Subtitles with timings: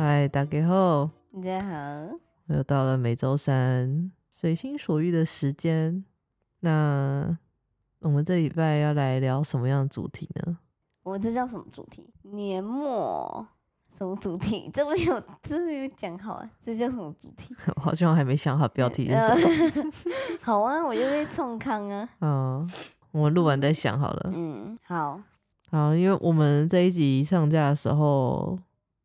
[0.00, 6.04] 嗨，大家好，大家好，又到了每周三随心所欲的时间。
[6.60, 7.36] 那
[7.98, 10.58] 我们这礼拜要来聊什么样的主题呢？
[11.02, 12.08] 我们这叫什么主题？
[12.22, 13.44] 年末
[13.92, 14.70] 什么主题？
[14.72, 16.48] 这没有，这没有讲好啊。
[16.60, 17.52] 这叫什么主题？
[17.74, 19.92] 我好像还没想好标题是什么。
[20.40, 22.08] 好啊，我就会冲康啊。
[22.20, 22.64] 嗯，
[23.10, 24.30] 我们录完再想好了。
[24.32, 25.20] 嗯，好，
[25.72, 28.56] 好，因为我们这一集上架的时候，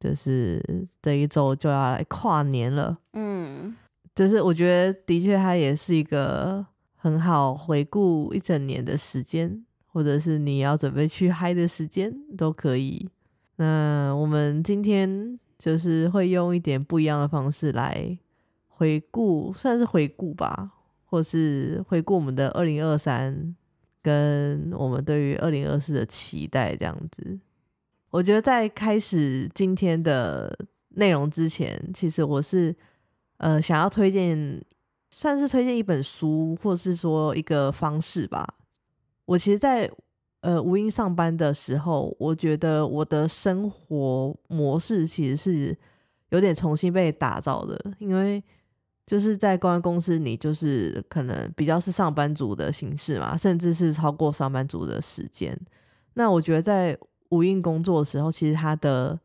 [0.04, 0.62] 就是
[1.02, 2.98] 这一周就要来跨年了。
[3.14, 3.74] 嗯，
[4.14, 6.66] 就是我觉得的确，它也是一个
[6.98, 13.08] 很好回顾一整年的时间，或者是你要准备去嗨的时间都可以。
[13.56, 18.18] 那我们今天就是会用一点不一样的方式来
[18.68, 20.72] 回顾，算是回顾吧，
[21.06, 23.56] 或是回顾我们的二零二三，
[24.02, 27.40] 跟我们对于二零二四的期待这样子。
[28.14, 30.56] 我觉得在开始今天的
[30.90, 32.74] 内容之前，其实我是
[33.38, 34.64] 呃想要推荐，
[35.10, 38.48] 算是推荐一本书，或是说一个方式吧。
[39.26, 39.90] 我其实，在
[40.42, 45.76] 呃无印上班的时候，我觉得我的生活模式其实是
[46.30, 48.44] 有点重新被打造的，因为
[49.08, 55.60] 就是在公安公司，你就是可能比较是上班族的形式嘛，甚至是超过上班族的时间。
[56.14, 56.96] 那我觉得在
[57.34, 59.20] 无印工作的时候，其实他的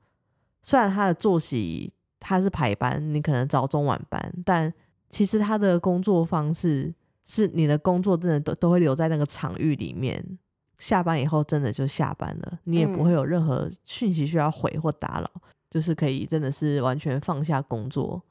[0.63, 4.73] 虽然他的作息他是排班，你可能早中晚班，但
[5.11, 10.39] 其实他的工作方式是你的工作真的都都会留在那个场域里面，
[10.79, 15.31] 下班以后真的就下班了，你也不会有任何讯息需要回或打扰，
[15.71, 18.23] 就是可以真的是完全放下工作。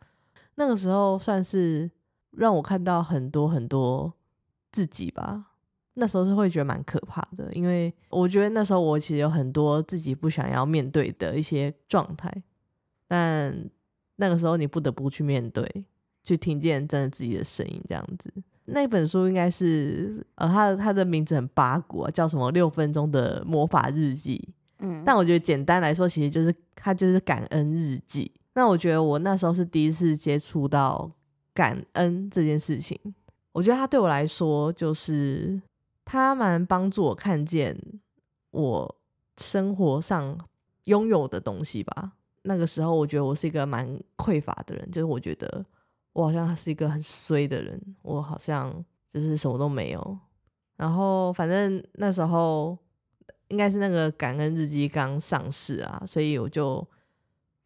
[0.55, 1.89] 那个时候算是
[2.31, 4.13] 让我看到很多很多
[4.71, 5.51] 自己吧。
[5.99, 12.31] 那时候是会觉得蛮可怕的，因为我觉得那时候我其实有很多自己不想要面对的一些状态，
[13.07, 13.67] 但
[14.17, 15.67] 那个时候你不得不去面对，
[16.23, 18.31] 去听见真的自己的声音，这样子。
[18.65, 24.49] 那本书应该是呃，它的它的名字很八股啊，叫什么六分钟的魔法日记。
[24.79, 28.31] 嗯，但我觉得简单来说，其实就是它就是感恩日记。
[28.53, 31.11] 那我觉得我那时候是第一次接触到
[31.55, 32.99] 感恩这件事情，
[33.53, 35.59] 我觉得它对我来说就是。
[36.09, 37.77] 他蛮帮助我看见
[38.51, 38.95] 我
[39.35, 40.37] 生活上
[40.85, 42.13] 拥有的东西吧。
[42.43, 43.85] 那个时候，我觉得我是一个蛮
[44.15, 45.65] 匮乏的人，就是我觉得
[46.13, 48.73] 我好像是一个很衰的人，我好像
[49.11, 50.17] 就是什么都没有。
[50.77, 52.77] 然后，反正那时候
[53.49, 56.87] 应该是那个感恩日记刚上市啊，所以我就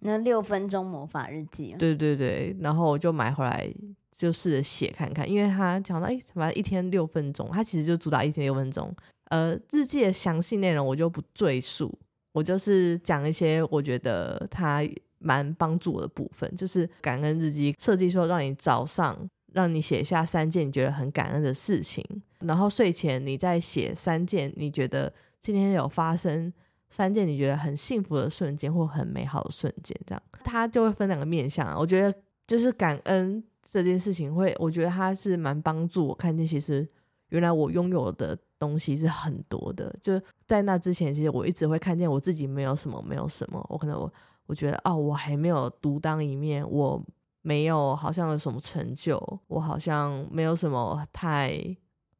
[0.01, 3.73] 那六分钟魔法日记，对对对，然后我就买回来。
[4.13, 8.93] 就试着写看看，因为他讲到，哎，反正一天六分钟，他其实就主打一天六分钟。
[9.29, 11.97] 呃，日记的详细内容我就不赘述，
[12.33, 14.83] 我就是讲一些我觉得他
[15.17, 19.17] 蛮帮助我的部分，就是感恩日记设计说，让你早上
[19.53, 22.05] 让你写下三件你觉得很感恩的事情，
[22.39, 26.51] 然后睡前你再写三件你觉得今天有发生
[26.91, 31.75] 三件你觉得很幸福的瞬间或很美好的瞬间，这样他就会分两个面向。
[31.79, 32.13] 我觉得
[32.45, 33.43] 就是感恩。
[33.63, 36.85] 这件事情会，我觉得他是蛮帮助我看见，其实
[37.29, 39.95] 原来我拥有的东西是很多的。
[40.01, 43.63] 就在那之前，其实我一直会看见我自己没有什么，没有什么。
[43.69, 44.11] 我可能我
[44.47, 47.01] 我觉得哦，我还没有独当一面，我
[47.43, 51.55] 没有好像有什么成就，我好像没有什么太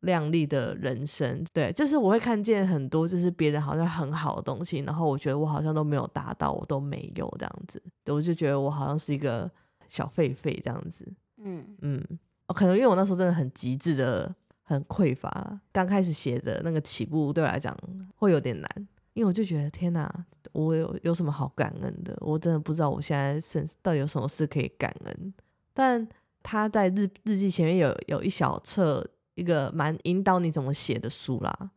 [0.02, 1.44] 亮丽的人生。
[1.52, 7.82] 对，就是我会看见很多，就是别人好像很好的东西，然后我觉得我好像都没有达到，我都没有这样子。
[8.08, 9.50] 我就觉得我好像是一个
[9.90, 11.12] 小狒狒这样子。
[11.44, 12.04] 嗯嗯，
[12.48, 17.76] 可能因为我那时候真的很极致的很匮乏，刚开始写的那个起步对我来讲
[18.16, 22.16] 会有点难，因为我就觉得天哪，我有有什么好感恩的？
[22.22, 25.34] 我真的不知道我现在是到底有什么事可以感恩。
[25.74, 26.08] 但
[26.44, 29.06] 他在日日记前面有有一小册，
[29.42, 31.72] 一个蛮引导你怎么写的书啦。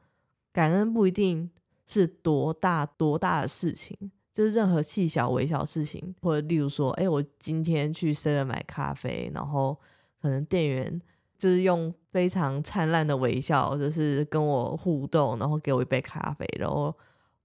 [0.53, 1.51] 感恩不一定
[1.87, 4.13] 是多大多大的事情。
[4.33, 9.79] 就是任何细小微小事情，或者例如说，哎，我今天去 seven 买咖啡，然后
[10.21, 11.01] 可能店员
[11.39, 16.93] 就是用非常灿烂的微笑，就是跟我互动，然后给我一杯咖啡，然后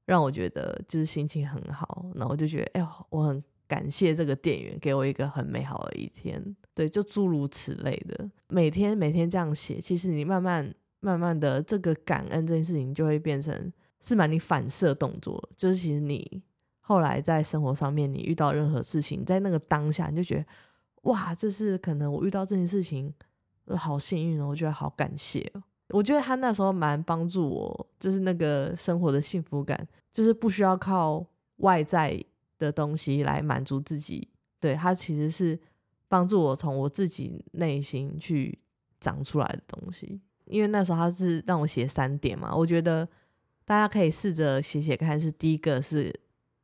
[0.06, 6.44] 让我觉得就是心情很好，然后就觉得，哎，我很感谢这个店员给我一个很美好的一天。
[6.75, 13.71] 对，就诸如此类的，每天每天这样写，其实你慢慢慢慢的，这个感恩这件事情就会变成
[14.01, 16.44] 是蛮你反射动作，就是其实你。
[16.81, 20.45] 后来在生活上面，你遇到任何事情，在那个当下，你就觉得
[21.04, 23.13] 哇，这是可能我遇到这件事情，
[23.77, 25.62] 好幸运哦，我觉得好感谢哦。
[25.89, 31.24] 我觉得他那时候蛮帮助我，就是那个生活的幸福感，就是不需要靠
[31.57, 32.19] 外在
[32.60, 34.28] 的东西来满足自己。
[34.60, 35.60] 对，它其实是
[36.08, 38.60] 帮助我从我自己内心去
[39.00, 40.22] 长出来的东西。
[40.46, 43.08] 因为那时候他是让我写三点嘛，我觉得
[43.66, 45.20] 大家可以试着写写看。
[45.20, 46.12] 是第一个是，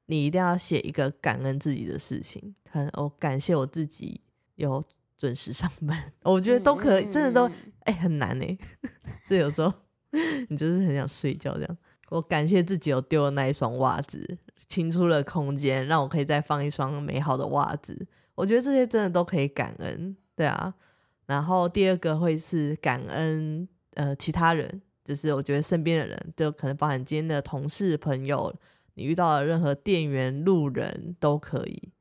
[0.07, 4.19] 你一定要写一个感恩自己的事情，很我感谢我自己
[4.55, 4.83] 有
[5.17, 7.47] 准时上班， 我觉得都可以，真的都
[7.81, 8.57] 哎很难哎，
[9.29, 9.71] 就有时候
[10.49, 11.77] 你就是很想睡觉这样。
[12.09, 18.07] 我感谢自己有丢的那一双袜子，清出了空间，让我可以再放一双美好的袜子。
[18.35, 20.73] 我觉得这些真的都可以感恩，对啊。
[21.25, 28.53] 然后第二个会是感恩呃其他人，就是我觉得身边的人，就可能包含今天的同事、朋友，
[28.95, 31.91] 你遇到的任何店员、路人都可以。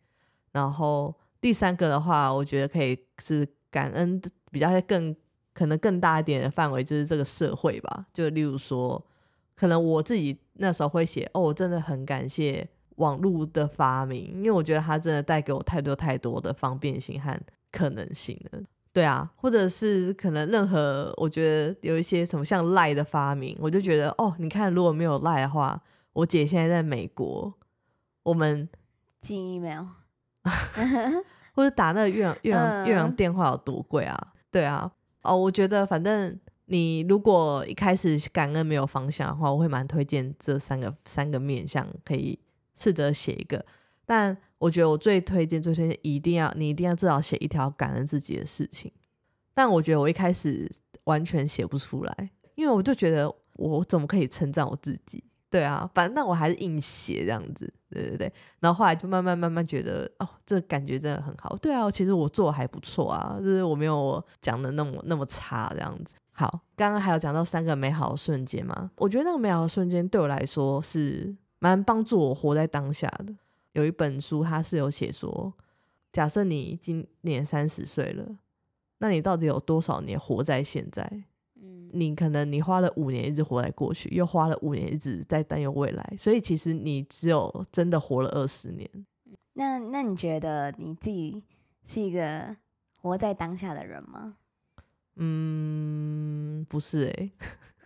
[0.52, 4.20] 然后第三个的话，我觉得可以是感恩
[4.50, 5.14] 比较更
[5.52, 8.06] 可能更大一点的范围，就是这个社会吧。
[8.12, 9.06] 就例如说。
[9.56, 17.38] 可能我自己那时候会写哦，我真的很感谢网络的发明，因为我觉得它真的带给我太多太多的方便性和
[17.70, 18.60] 可能性了。
[18.92, 27.52] 对啊，或者是可能任何我觉得有一些什么像赖的发明，我就觉得哦，你看如果没有赖的话，我姐现在在美国，
[28.22, 28.68] 我们
[29.20, 29.86] 寄 email，
[31.54, 34.32] 或者打那个越洋越洋越 洋电话有多贵啊？
[34.52, 34.92] 对啊，
[35.22, 36.38] 哦，我觉得反正。
[36.74, 42.36] 你如果一开始感恩没有方向的话，我会蛮推荐这三个三个面向，可以
[42.74, 43.64] 试着写一个。
[44.04, 48.90] 但我觉得我最推荐、最推荐一定要你一定要至少写一条感恩自己的事情。
[49.54, 50.68] 但我觉得我一开始
[51.04, 55.22] 完全写不出来，因为我就觉得我怎么可以称赞我自己？
[55.48, 58.32] 对啊，反正那我还是硬写这样子，对对对。
[58.58, 61.54] 然后后来就慢慢慢慢觉得，哦，这感觉真的很好。
[61.58, 66.16] 对啊，其实我做的还不错啊，就是我没有讲的那么那么差这样子。
[66.36, 68.90] 好，刚刚还有讲到三个美好的瞬间嘛？
[68.96, 73.32] 我觉得那个美好的瞬间对我来说是蛮帮助我活在当下的。
[73.72, 75.54] 有一本书，它是有写说，
[76.12, 78.36] 假设你今年三十岁了，
[78.98, 81.08] 那你到底有多少年活在现在？
[81.54, 88.90] 嗯，你可能你花了五年一直活在过去，又花了五年一直在担忧未来，所以其实你只有真的活了二十年。
[89.52, 91.44] 那那你觉得你自己
[91.84, 92.56] 是一个
[93.00, 94.36] 活在当下的人吗？
[95.16, 97.30] 嗯，不是哎。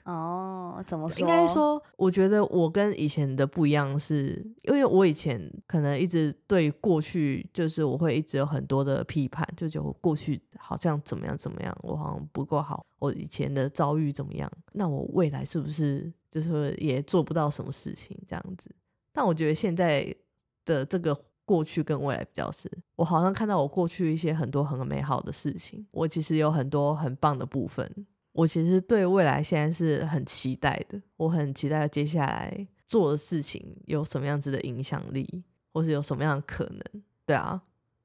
[0.05, 1.21] 哦，怎么说？
[1.21, 18.75] 应该说，我觉得我跟以前的不一样，是因为我以前可能一直对过去，就是我会一直有很多的批判，就觉得我过去好像怎么样怎么样，我好像不够好，我以前的遭遇怎么样，那我未来是不是就是也做不到什么事情这样子？
[19.13, 20.17] 但我觉得现在
[20.65, 21.15] 的这个。
[21.49, 27.91] 过去跟未来比较是，我好像看到我过去一些很多很美好的事情，我其实有很多很棒的部分，
[28.33, 35.43] 我其实对未来现在是很期待的，我很期待接下来做的事情有什么样子的影响力，
[35.73, 37.63] 或是有什么样的可能，对啊，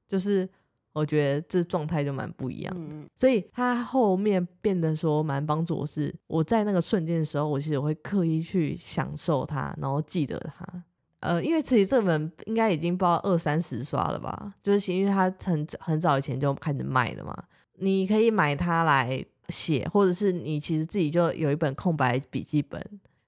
[0.08, 0.48] 就是
[0.94, 10.84] 我觉得这状态就蛮不一样的，所以他后面变得说蛮帮助我，是我在那个瞬间的时候，我其实会刻意去享受它，然后记得它。
[11.24, 17.34] 呃，因为其实这本应该已经包二三十刷了吧，就是因为它很很早以前就开始卖了嘛，
[17.76, 22.78] 你可以买它来写，或者是你其实自己就有一本空白笔记本，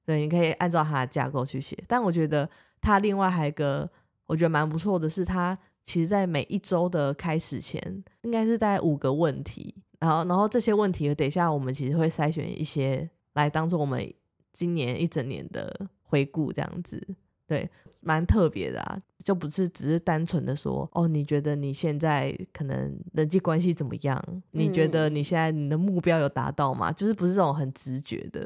[0.04, 1.74] 对，你可以按照它的架构去写。
[1.88, 2.46] 但我觉得
[2.82, 3.90] 它另外还有一个
[4.26, 14.12] 我觉得蛮不错的是，它其实在每一周的开始前，应该是大概五个问题，然后然后这些问题等一下我们其实会筛选一些来当做我们
[14.52, 17.02] 今年一整年的回顾这样子。
[17.48, 17.70] 对，
[18.06, 24.42] 蛮特别的啊，就不是只是单纯的说，哦，你觉得你现在可能人际关系怎么样？
[24.52, 26.92] 你觉得你现在你的目标有达到吗？
[26.92, 28.44] 就是不是这种很直觉的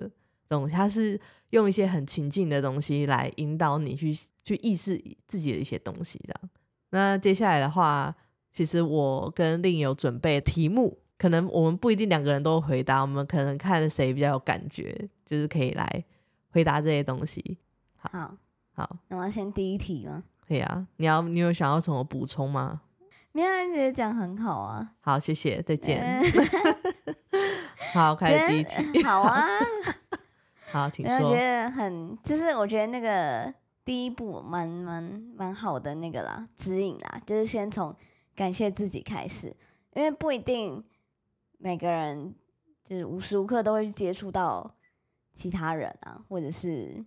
[0.48, 4.98] 这种，他是用一些很情境的东西来引导你去去意识
[5.28, 6.50] 自己的一些东西这样。
[6.92, 8.16] 那接下来的话，
[8.50, 16.02] 其实我跟另有准备题目，可能我们不一定两个人都回答，我们可能看谁比较有感觉，就是可以来
[16.48, 17.58] 回答这些东西。
[17.98, 18.10] 好。
[18.18, 18.36] 好，
[19.08, 20.24] 那我要先第一题吗？
[20.46, 22.82] 可以啊，你要你有想要什么补充吗？
[23.32, 24.94] 没有，觉得讲很好啊。
[25.00, 26.20] 好，谢谢，再见。
[27.94, 29.04] 好，开始第一题。
[29.04, 29.46] 好啊，
[30.72, 31.28] 好，请说。
[31.28, 35.02] 我觉得很，就是我觉得那个第一步蛮蛮
[35.36, 37.94] 蛮好的那个啦，指引啦，就是先从
[38.34, 39.54] 感谢自己开始，
[39.94, 40.82] 因为不一定
[41.58, 42.34] 每个人
[42.84, 44.74] 就是无时无刻都会去接触到
[45.32, 47.04] 其他人啊，或者是。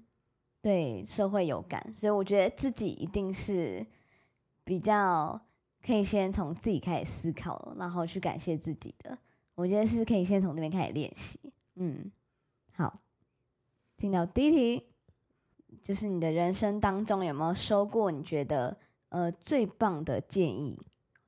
[0.63, 3.85] 对社会有感，所以我觉得自己一定是
[4.63, 5.39] 比较
[5.85, 9.17] 可以先从自己开始思考，然后去感谢自己的。
[9.55, 11.37] 我觉得是可以先从那边开始练习。
[11.75, 12.09] 嗯，
[12.71, 13.01] 好，
[13.97, 14.87] 进到第一题，
[15.83, 18.77] 就是你的人生当中有没有收过你觉得
[19.09, 20.79] 呃最棒的建议，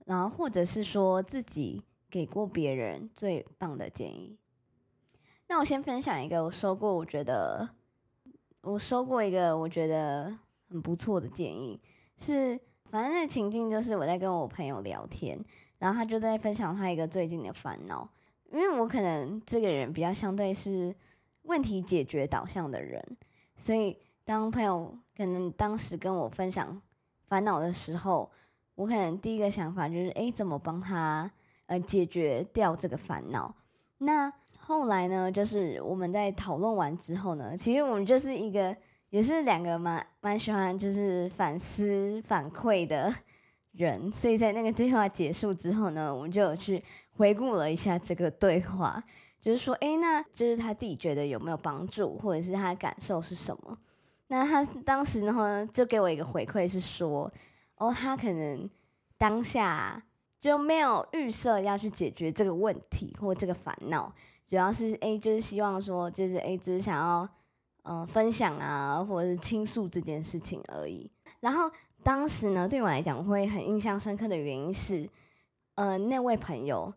[0.06, 4.38] 然后或者是说自己给过别人最棒的建议。
[5.48, 7.75] 那我先分享一个我说过，我觉得
[8.66, 10.36] 我收过一个我觉得
[10.70, 11.80] 很不错的建议，
[12.18, 15.40] 是反正那情境就是我在跟我朋友聊天，
[15.78, 18.10] 然后他就在分享他一个最近的烦恼，
[18.52, 20.96] 因为我可能这个人比较相对是
[21.44, 23.18] 问题解决导向的人，
[23.56, 26.82] 所以当朋友可能当时跟我分享
[27.28, 28.32] 烦恼的时候，
[28.74, 31.32] 我可能第一个想法就是，哎，怎么帮他
[31.68, 33.56] 呃解决掉这个烦恼？
[34.00, 34.34] 那
[34.68, 38.76] 后来呢，就是我们在讨论完之后呢，其实我们就是一个，
[39.12, 43.14] 也是两个蛮蛮喜欢就是反思反馈的
[43.74, 49.04] 人，所以在那个对话结束之后呢，我们就有去回顾了一下这个对话，
[49.40, 53.78] 就是说，哎，那就是他自己觉得有没有帮助，或者是他的感受是什么？
[54.30, 57.32] 那他当时呢，就给我一个回馈是说，
[57.76, 58.68] 哦，他可能
[59.16, 60.02] 当下
[60.46, 64.14] 就没有预设要去解决这个问题或这个烦恼。
[64.46, 67.28] 主要是 A 就是希望说，就是 A 只是想要，
[67.82, 71.10] 呃，分享啊，或者是倾诉这件事情而已。
[71.40, 71.72] 然后
[72.04, 75.10] 当时呢，对我来讲会很印象深刻的原因是，
[75.74, 76.94] 呃，那位朋友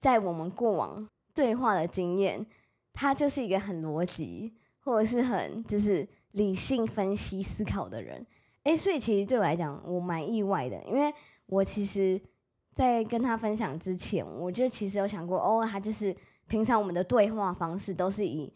[0.00, 2.44] 在我们过往对话的经验，
[2.92, 8.26] 他就是一个很逻辑或者是很就是理性分析思考的人。
[8.64, 11.14] 诶，所以其实对我来讲，我蛮意外的，因为
[11.46, 12.20] 我其实，
[12.78, 16.16] 在跟他分享之前，我就其实有想过，哦，他就是。
[16.50, 18.50] 平常我们的对话方式都是以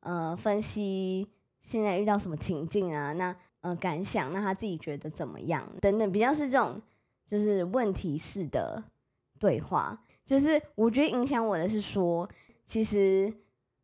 [0.00, 1.26] 呃分析
[1.62, 6.78] 现在遇到什么情境啊，那呃感想，那他自己觉得怎么样等等，比较是这种
[7.26, 8.84] 就是问题式的
[9.38, 10.04] 对话。
[10.26, 12.28] 就是我觉得影响我的是说，
[12.66, 13.32] 其实，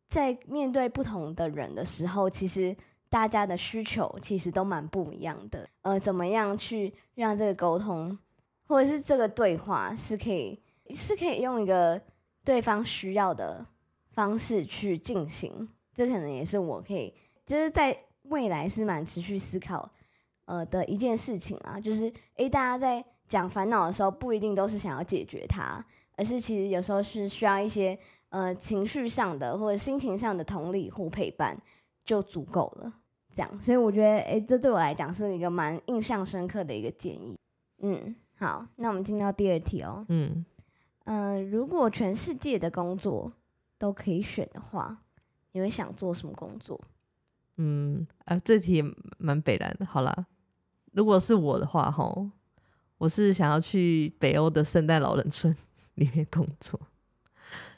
[0.07, 2.77] 在面对不同的人的时候，其实
[3.09, 5.67] 大家的需求其实都蛮不一样的。
[5.81, 8.15] 呃，怎么样去让这个沟通
[8.67, 10.61] 或者是这个对话是可以
[10.93, 12.01] 是可以用一个。
[12.45, 13.65] 对方需要的
[14.11, 17.11] 方式去进行，这可能也是我可以，
[17.43, 19.91] 就是在未来是蛮持续思考，
[20.45, 21.79] 呃的一件事情啊。
[21.79, 25.83] 就是诶，大家在讲烦恼的时候，不一定都是想要解决它，
[26.15, 27.97] 而是其实有时候是需要一些
[28.29, 31.59] 呃情绪上的或者心情上的同理或陪伴
[32.03, 32.93] 就足够了。
[33.33, 37.35] 这样，所以我觉得诶，这对我来讲是一个蛮印象深刻的一个建议。
[37.81, 40.05] 嗯，好，那我们进到第二题哦。
[40.09, 40.45] 嗯。
[41.05, 43.31] 嗯，如果全世界的工作
[43.77, 45.03] 都可以选的话，
[45.51, 46.81] 你会想做什么工作？
[47.57, 48.83] 嗯，啊，这题
[49.19, 49.85] 蛮北然的。
[49.85, 50.25] 好啦，
[50.93, 52.29] 如果是我的话，吼，
[52.97, 55.55] 我是想要去北欧的圣诞老人村
[55.93, 56.79] 里面工作，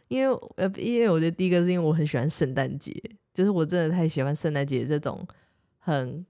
[0.08, 2.94] 因为呃，因为我觉得第一个是因为我很喜欢圣诞节，
[3.34, 5.28] 就是我真的太喜欢圣诞节这种
[5.80, 6.26] 很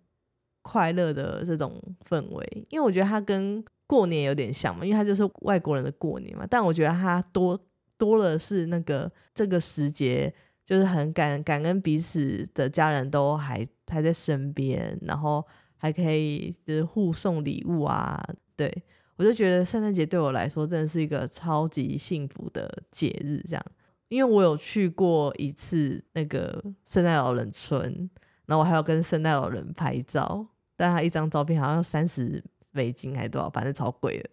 [0.63, 1.79] 快乐的这种
[2.09, 6.45] 氛围，因为我觉得它跟过年有点像嘛，因为它就是外国人的过年嘛。
[6.49, 7.57] 但我觉得它多
[7.97, 10.31] 多了是那个这个时节，
[10.65, 15.41] 就是很感感恩彼此的家人都还还在身边，然后
[15.77, 18.21] 还可以就是互送礼物啊。
[18.57, 18.69] 对
[19.15, 23.41] 我就觉得圣诞节对我来说真的是一个超级幸福的节日。
[23.47, 23.65] 这样，
[24.09, 28.09] 因为我有去过一次那个圣诞老人村，
[28.47, 32.43] 然后我还要跟圣诞老人拍照，但他一张照片好像三十。
[32.77, 33.49] 美金还多少？
[33.49, 34.29] 反正超贵的。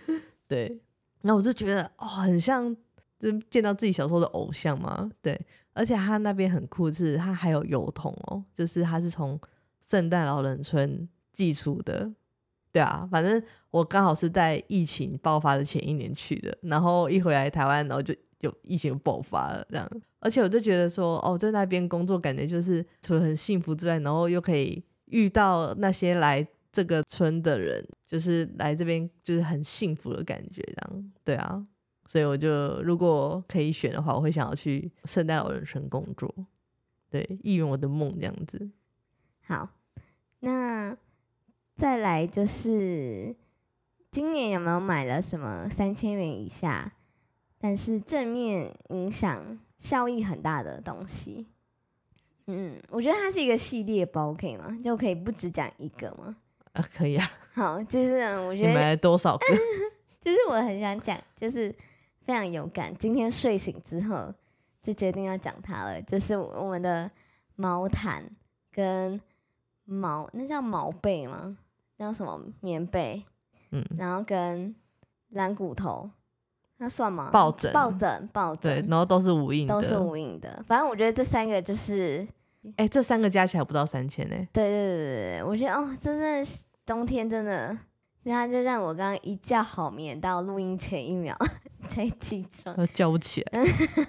[0.48, 0.80] 对，
[1.20, 2.74] 那我就觉得哦，很像
[3.18, 5.10] 就见到自己小时候的偶像嘛。
[5.20, 5.38] 对，
[5.74, 9.38] 而且他那边很酷，是他还有油桶哦，就是他是从
[9.86, 12.10] 圣诞老人村寄出的。
[12.72, 19.86] 对啊，反正我刚好是在疫情爆发的前一年去的，然后一回来台湾，然后就有疫情爆发了这样。
[20.20, 26.46] 而且我就觉得说，哦，在那边工作感觉就是除了很幸福之外，然后又可以遇到那些来。
[26.72, 31.66] 这个村的人就是来这边，就是很幸福的感觉，这样对啊，
[32.08, 36.34] 所以我就如果可以选的话，我会想要去圣诞老人村工作，
[37.10, 38.70] 对，一圆我的梦这样子。
[39.44, 39.68] 好，
[40.40, 40.96] 那
[41.76, 43.36] 再来就是
[44.10, 46.94] 今年有没有买了什么三千元以下，
[47.58, 51.48] 但是正面影响效益很大的东西？
[52.46, 54.78] 嗯，我觉得它是一个系列包，可以吗？
[54.82, 56.36] 就可以不只讲一个吗？
[56.72, 57.30] 啊，可以啊。
[57.54, 59.46] 好，就是我觉得你买了多少个？
[60.20, 61.74] 就是我很想讲，就是
[62.20, 62.94] 非常有感。
[62.96, 64.32] 今天睡醒之后
[64.80, 67.10] 就决定要讲它了，就是我们的
[67.56, 68.24] 毛毯
[68.70, 69.20] 跟
[69.84, 71.58] 毛，那叫毛被吗？
[71.98, 73.22] 叫什么棉被？
[73.70, 74.74] 嗯，然后跟
[75.30, 76.10] 蓝骨头，
[76.78, 77.30] 那算吗？
[77.30, 78.82] 抱枕，抱枕，抱枕。
[78.82, 80.62] 对，然后都是无印，都是无印的。
[80.66, 82.26] 反正我觉得这三个就是。
[82.76, 84.36] 哎，这三个加起来不到三千呢。
[84.52, 86.50] 对对对对对，我觉得哦，真的
[86.86, 87.76] 冬天真的
[88.22, 91.36] 所以他就让我刚刚一觉好眠到录音前一秒
[91.88, 93.64] 才起床，要叫不起来。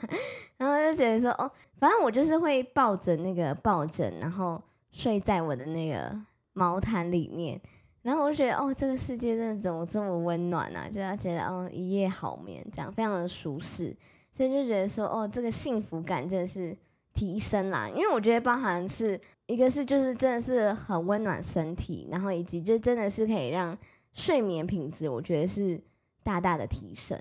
[0.58, 6.16] 然后就觉得说，哦，反正我就是会抱着那个抱枕，然后睡在我的那个
[6.54, 7.60] 毛毯里面，
[8.04, 10.88] 然后我就觉得，哦，这个世界真的怎么这么温暖啊？
[10.88, 13.98] 就要觉得，哦，一夜好眠，这样非常的舒适，
[14.32, 16.78] 所以就觉得说，哦，这个幸福感真的是
[17.14, 17.88] 提升啦。
[17.90, 23.78] 因为我觉得包含是一个是就是真的是很温暖身体，然后以及就真的是可以让
[24.14, 25.82] 睡眠品质，我觉得是
[26.24, 27.20] 大大的提升。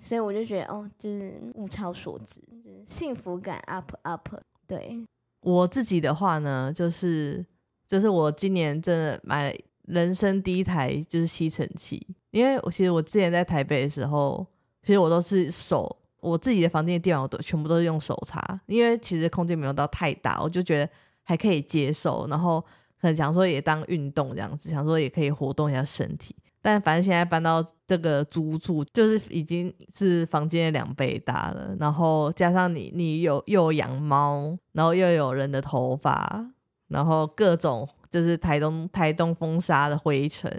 [0.00, 4.28] 所以我就觉得，哦，就是物超所值，就是幸福感 up up。
[4.64, 5.04] 对
[5.40, 7.44] 我自己的话呢，就是
[7.88, 14.46] 就是我今年真的买了人生第一台就是吸尘器，因为我其实我之前在台北的时候，
[14.82, 20.88] 其实我都是手我自己的房间的电脑都全部都是用手擦，因为其实空间没有到太大，我就觉得
[21.22, 22.60] 还可以接受，然后
[23.00, 26.34] 可能想说也当运动这样子，想说也可以活动一下身体。
[26.60, 31.74] 但反正现在搬到这个租住，就是已经是房间的两倍大了。
[31.78, 36.44] 然后加上你，你有又有养猫，然后又有人的头发，
[36.88, 40.52] 然后各种就是台东台东风沙的灰尘，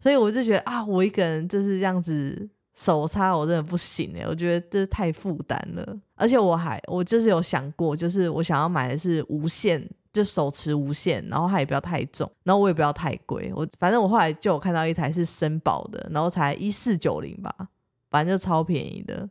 [0.00, 6.00] 所以我就觉得啊，我一个人就是这样子手擦，我真的不行哎，我觉得这太负担了。
[6.14, 9.88] 而且我还我就是有想过，就是我想要买的是无线。
[10.12, 13.50] 就手持无线，然后它也不要太重，然后我也不要太贵。
[13.56, 17.50] 我反正我后来就有看到一台是森宝的，然后才一四九零吧，
[18.10, 19.26] 反正就超便宜的。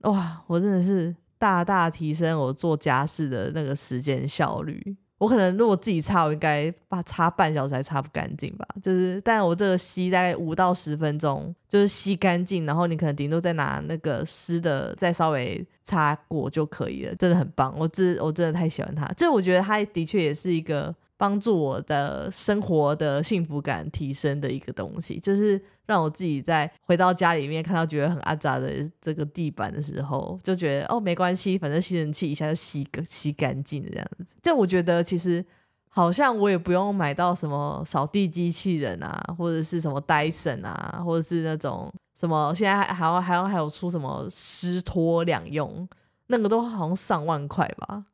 [0.00, 4.96] 哇，我真的是大大提升我做家事的那个时间效率。
[5.18, 8.66] 我可能如果自己擦，我应该把擦半小时还擦不干净吧。
[8.82, 17.14] 就是，但我这个吸大概五到十分钟，就是吸干净，然后你可能顶多再拿那个湿的再稍微擦过就可以了。
[17.14, 19.06] 真的很棒，我真我真的太喜欢它。
[19.16, 20.94] 这我觉得它的确也是一个。
[21.16, 34.26] 帮助我的生活的幸福感提升的一个东西，就是让我自己在回到家里面看到觉得很阿杂的这个地板的时候，就觉得哦没关系，反正吸尘器一下就吸吸干净这样子。
[34.42, 35.44] 就我觉得其实
[35.88, 45.88] 好像我也不用买到什么扫地机器人啊，或者是什么戴森啊，或者是那种什么现在还还要还还有出什么湿拖两用，
[46.26, 48.04] 那个都好像上万块吧。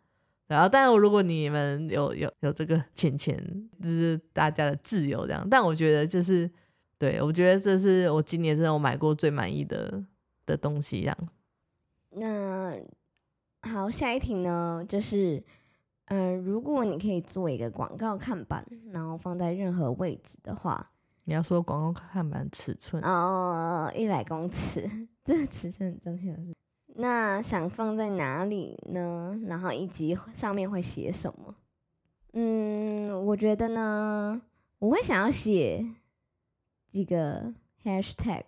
[0.52, 3.36] 然后，但是如果你们有有有这个钱钱，
[3.82, 5.46] 就是大家的自由这样。
[5.50, 6.50] 但我觉得就是，
[6.98, 10.04] 对我觉得这是我今年真的我买过最满意的
[10.44, 11.16] 的东西这样。
[12.10, 12.78] 那
[13.62, 15.42] 好，下一题呢，就是，
[16.06, 20.90] 嗯，如果你可以做一个广告看板，然后放在任何位置的话，
[21.24, 24.88] 你要说广告看板尺寸哦，一百公尺，
[25.24, 26.54] 这个尺寸很重要是。
[26.94, 29.40] 那想放在哪里呢？
[29.46, 31.54] 然后以及上面会写什么？
[32.34, 34.42] 嗯，我觉得呢，
[34.78, 35.86] 我会想要写
[36.88, 38.44] 几个 hashtag。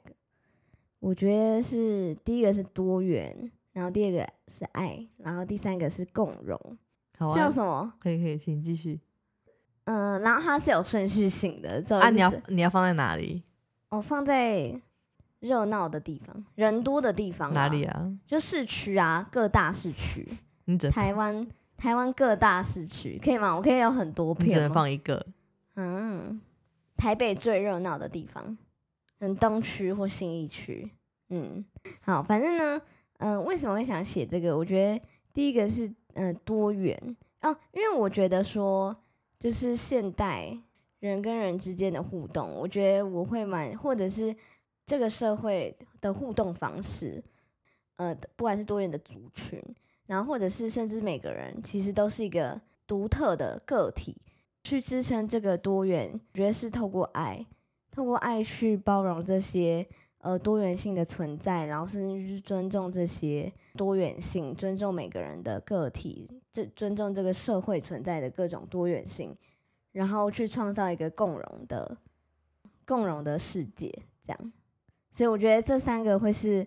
[1.01, 6.59] 我觉得是第一个是多元，然后第二个是爱，然后第三个是共融。
[7.35, 7.93] 叫什么？
[7.99, 9.01] 可以可以，请继续。
[9.85, 11.83] 嗯，然后它是有顺序性的。
[11.99, 13.43] 啊，你要你要放在哪里？
[13.91, 14.81] 我放在。
[15.45, 18.11] 热闹的地方，人多的地方，哪里啊？
[18.27, 20.27] 就市区啊，各大市区。
[20.91, 23.55] 台湾台湾各大市区可以吗？
[23.55, 25.27] 我可以有很多片只能放一个。
[25.77, 26.41] 嗯，
[26.97, 28.57] 台北最热闹的地方，
[29.19, 30.91] 嗯，东区或信义区。
[31.29, 31.63] 嗯，
[32.01, 32.81] 好，反正呢，
[33.19, 34.57] 嗯，为什么会想写这个？
[34.57, 35.05] 我觉得
[35.35, 36.99] 第一个是，嗯，多元
[37.43, 38.97] 哦，因为我觉得说，
[39.39, 40.57] 就是现代
[41.01, 44.35] 人跟人之间的互动，我觉得我会蛮，或者是。
[44.87, 47.23] 这个社会的互动方式，
[47.97, 49.63] 呃，不管是多元的族群，
[50.07, 54.17] 然后或者是甚至每个人，其实都是一个独特的个体，
[54.63, 56.21] 去支撑这个多元。
[56.35, 57.47] 觉得是透过爱，
[57.91, 59.87] 透过爱去包容这些
[60.19, 69.35] 呃多元性的存在，然后甚至是尊重这些多元性，尊重每个人的个体，这尊重这个社会存在的各种多元性，
[69.93, 71.97] 然后去创造一个共荣的
[72.85, 73.91] 共荣的世界，
[74.23, 74.53] 这样。
[75.15, 76.67] 所以我觉得这三个会是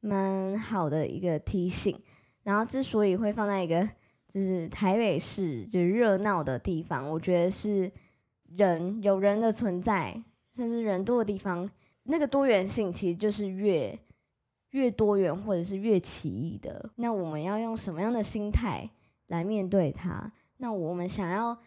[0.00, 1.94] 蛮好的一个提醒。
[2.42, 3.86] 然后之所以会放在一个
[4.26, 7.92] 就是台北市就热闹的地方，我觉得是
[8.56, 10.24] 人有人的存在，
[10.56, 11.70] 甚至人多的地方，
[12.04, 13.96] 那个多元性其实就是越
[14.70, 16.90] 越多元或者是越奇异的。
[16.96, 18.88] 那我们要用什么样的心态
[19.26, 20.32] 来面对它？
[20.56, 21.58] 那我们想要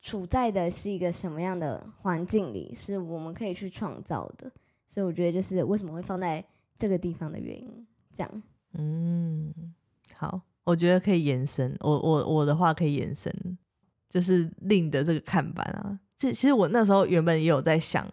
[0.00, 4.52] 处在的是一个什么样的环境里，是我们可以去创造的？
[4.92, 6.44] 所以我觉得就是为什么会放在
[6.76, 8.42] 这个地方的原因，这样。
[8.74, 9.50] 嗯，
[10.14, 11.74] 好，我觉得可以延伸。
[11.80, 13.34] 我我我的话可以延伸，
[14.10, 15.98] 就是令的这个看板啊。
[16.14, 18.06] 这其实我那时候原本也有在想，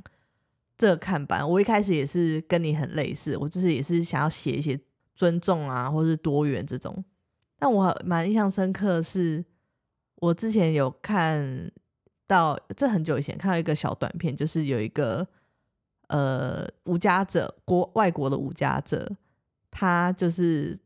[0.77, 4.79] 这个看板，我一开始也是跟你很类似，我就是也是想要写一些
[5.13, 7.03] 尊重啊，或是多元这种。
[7.57, 9.43] 但我蛮印象深刻的是，
[10.15, 11.69] 我之前有看
[12.25, 15.27] 到，这很久以前看到一个小短片，就是有一个
[16.09, 19.09] 呃无家者，国外国的无家者，
[19.71, 20.77] 他就是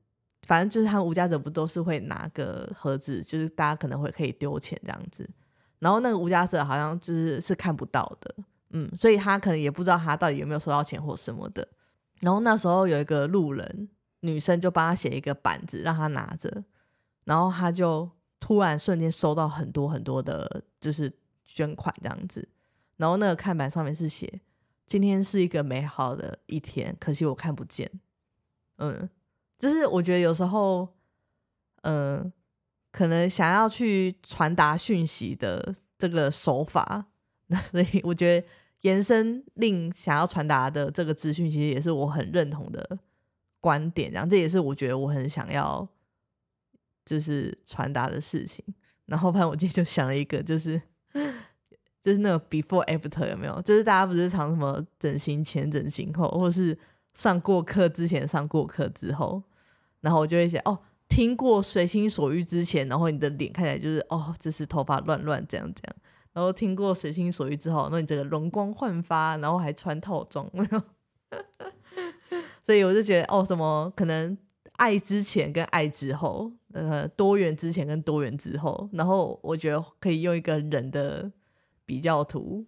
[0.43, 5.29] 反正就是他们无家者不都是会拿个盒子，就是大家可能会可以丢钱这样子，
[5.79, 8.35] 然后那个无家者好像就是是看不到的，
[8.69, 11.67] 嗯，所以他可能也不知道他到底有没有收到钱或什么的。
[12.21, 13.89] 然后那时候有一个路人
[14.21, 16.63] 女生就帮他写一个板子让他拿着，
[17.25, 18.09] 然后他就
[18.39, 21.11] 突然瞬间收到很多很多的，就是
[21.45, 22.47] 捐款这样子。
[22.97, 24.41] 然后那个看板上面是写
[24.85, 27.89] ：“今天是一个美好的一天，可惜我看不见。”
[28.77, 29.09] 嗯，
[29.57, 30.87] 就是我觉得有时候，
[31.83, 32.31] 嗯，
[32.91, 37.05] 可能想要去传达讯息的这个手法，
[37.47, 38.47] 那 所以我觉得
[38.81, 42.99] 延伸令想要传达的这个资讯，其实也是我很认同的
[43.59, 44.11] 观点。
[44.11, 45.87] 然后这也是我觉得我很想要
[47.05, 48.63] 就是传达的事情。
[49.05, 50.81] 然后，反正我今天就想了一个，就是
[52.03, 53.61] 就是那个 before after 有没有？
[53.61, 56.77] 就是大家不是常什么整形前、整形后，或者是
[57.13, 59.41] 上过课之前、上过课之后，
[60.01, 65.95] 然后我就会写哦，听过随心所欲之前，然后你的脸看起来就是哦，就是头发乱乱这样这样。
[66.33, 70.83] 然后听过随心所欲之后，那你这个容光焕发，然后还穿套装，没有？
[72.61, 74.37] 所以我就觉得哦，什么可能
[74.77, 81.31] 爱之前跟爱之后，呃，多元之前跟多元之后，然后我觉得可以用一个人的
[81.85, 82.65] 比较图，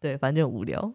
[0.00, 0.92] 对，反正就无聊。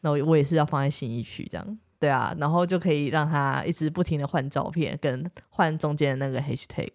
[0.00, 6.90] 那我我也是要放在新一区这样，对啊，然后就可以让他一直不停的换照片，跟换中间的那个 hashtag。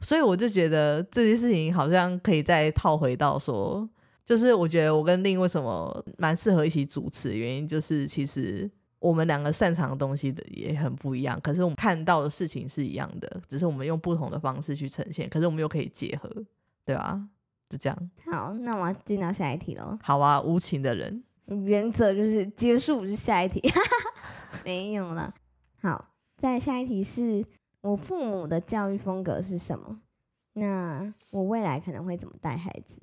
[0.00, 3.88] 所以我就觉得这件事情好像可以再套回到说，
[4.24, 16.30] 就是我觉得我跟令为什么蛮适合一起主持的原因，就是其实我们两个擅长的东西的也很不一样，可是我们看到的事情是一样的，只是我们用不同的方式去呈现，可是我们又可以结合，
[16.84, 17.28] 对啊，
[17.68, 18.10] 就这样。
[18.30, 19.98] 好，那我要进到下一题喽。
[20.02, 23.60] 好啊，无情的人，原则就是结束，就下一题，
[24.64, 25.34] 没有了。
[25.80, 27.44] 好，再下一题是
[27.80, 30.00] 我父母的教育风格是什么？
[30.54, 32.98] 那我未来可能会怎么带孩子？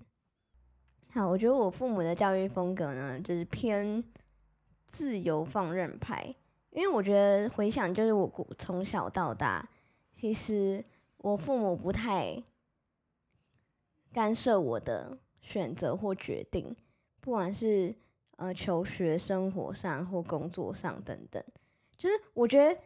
[1.11, 4.03] 好，我觉得我父母的教育风格呢，就是偏
[4.87, 6.35] 自由放任派。
[6.71, 9.69] 因为我觉得回想，就是我从小到大，
[10.11, 10.83] 其实
[11.17, 12.41] 我父母不太
[14.13, 16.75] 干涉我的选择或决定，
[17.19, 17.93] 不管是
[18.37, 21.43] 呃求学、生活上或工作上等等。
[21.97, 22.79] 就是我觉得，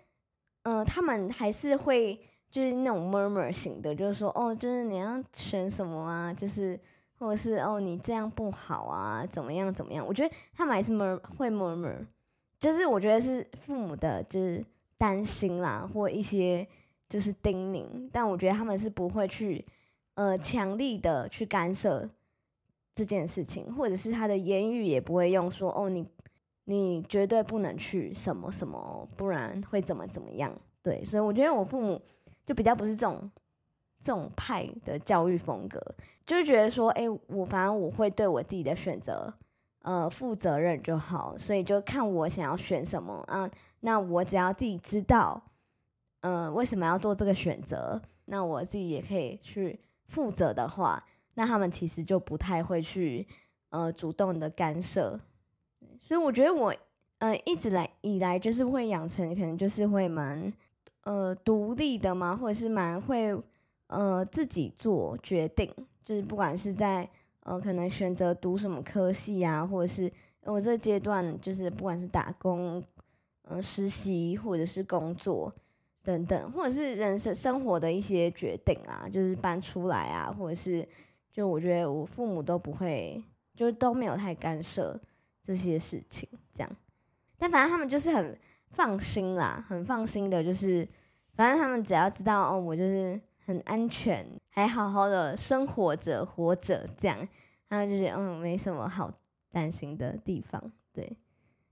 [0.63, 6.79] 呃，他们还是会就是那种 murmur 型的，就是说，哦，就是你要选什么啊，就是
[7.17, 10.05] 或者是哦，你这样不好啊，怎么样怎么样？
[10.05, 12.05] 我觉得他们还是 mur 会 murmur，
[12.59, 14.63] 就是我觉得是父母的就是
[14.97, 16.67] 担心啦，或一些
[17.09, 19.65] 就是叮咛，但我觉得他们是不会去
[20.17, 22.09] 呃强力的去干涉
[22.91, 26.07] 这件事情，或者是他的言语也不会用说，哦，你
[26.63, 30.51] 你绝对不能去什么什么，不然会怎么怎么样。
[30.81, 32.01] 对，所以我觉得我父母
[32.47, 33.29] 就比较不是这种
[34.01, 35.79] 这种派的教育风格，
[36.25, 39.31] 就觉得说，哎、我反正我会对我自己的选择
[39.83, 43.47] 呃负责任就好，所以就看我想要选什么啊。
[43.81, 45.43] 那我只要自己知道，
[46.21, 53.27] 呃，为什么要做这个选择，那我自己也可以去负责的话，那他们其实就不太会去
[53.69, 55.19] 呃主动的干涉。
[56.01, 56.73] 所以我觉得我
[57.19, 60.51] 呃一直来以来就是会养成可能就是会蛮
[61.03, 63.35] 呃独立的嘛，或者是蛮会
[63.87, 65.71] 呃自己做决定，
[66.03, 67.09] 就是不管是在
[67.41, 70.11] 呃可能选择读什么科系啊，或者是
[70.43, 72.83] 我这阶段就是不管是打工、
[73.43, 75.53] 呃实习或者是工作
[76.07, 80.87] 等等，或者是人生生活的一些决定啊，就是搬出来啊，或者是
[81.33, 83.21] 就我觉得我父母都不会，
[83.53, 84.97] 就是都没有太干涉
[85.41, 86.77] 这些事情，这样。
[87.37, 88.39] 但反正他们就是很
[88.69, 90.87] 放心啦，很放心的，就是
[91.33, 97.27] 反正他们只要知道哦，我就是很安全，还好好的生活着、活着这样，
[97.67, 99.11] 他们就觉得嗯，没什么好
[99.51, 100.71] 担心的地方。
[100.93, 101.17] 对，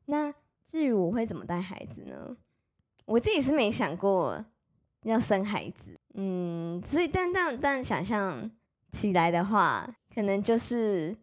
[0.08, 2.36] 那至于我会怎么带孩子呢？
[3.06, 4.44] 我自己是没想过
[5.04, 8.52] 要生孩子，嗯，所以但但但想象
[8.92, 11.16] 起来的话，可能就是。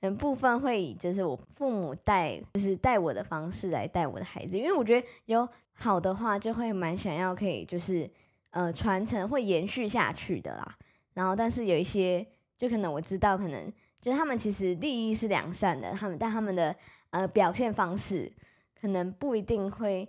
[0.00, 8.10] 可能部分会以就是我父母带，就是带我的方式来带我的孩子，因为我觉得有好的话，就会蛮想要可以就是
[8.50, 10.76] 呃传承会延续下去的啦。
[11.14, 12.26] 然后，但是有一些
[12.58, 16.76] 就可能我知道，可能就是他们其实利益是良善的，他们但他们的
[17.08, 18.30] 呃表现方式，
[18.78, 20.06] 可能不一定会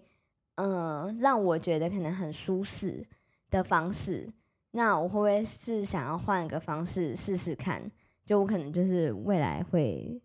[0.56, 3.06] 呃让我觉得可能很舒适
[3.50, 4.30] 的方式。
[4.72, 7.90] 那我会不会是想要换个方式试试看？
[8.26, 10.22] 就我可能就是未来会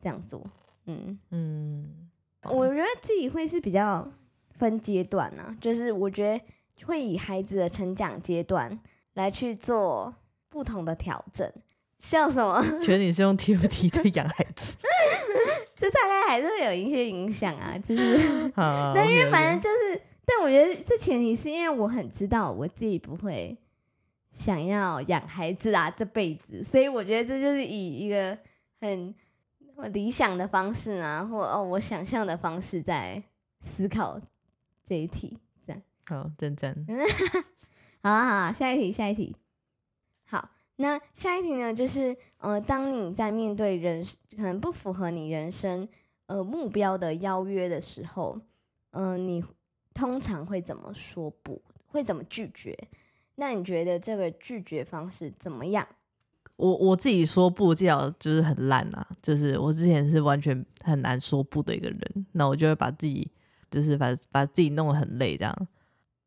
[0.00, 0.44] 这样做。
[0.86, 2.08] 嗯嗯，
[2.44, 4.10] 我觉得自己会是比较
[4.50, 8.80] 分阶段呢、就是我觉得会以孩子的成长阶段
[9.14, 10.12] 来去做
[10.48, 11.48] 不同的调整。
[11.98, 12.60] 笑什么？
[12.82, 14.74] 觉得你是用 TFT 在养孩子，
[15.82, 18.16] 这大概还是会有一些影响啊， 就是。
[18.54, 23.56] 好， 但因为反正就是，但我觉得这前提是因为我很知道我自己不会
[24.30, 28.38] 想要养孩子啊这辈子，所以我觉得这就是以一个
[28.80, 29.12] 很
[29.92, 33.20] 理想的方式啊，或哦我想象的方式在
[33.60, 34.20] 思考
[34.84, 35.36] 这一题。
[35.66, 36.86] 这样，好，真真，
[38.04, 39.34] 好啊好啊，下一题，下一题。
[40.28, 44.04] 好，那下一题呢，就是呃，当你在面对人
[44.36, 45.88] 可能不符合你人生
[46.26, 48.40] 呃目标的邀约的时候，
[48.90, 49.42] 嗯、你
[49.94, 51.62] 通常会怎么说不？
[51.86, 52.76] 会怎么拒绝？
[53.36, 55.86] 那你觉得这个拒绝方式怎么样？
[56.56, 63.30] 我我自己说不，至少就是很烂啊，就是我之前是完全很难说不的一个人，那我就会把自己
[63.70, 65.68] 就是把把自己弄得很累，这样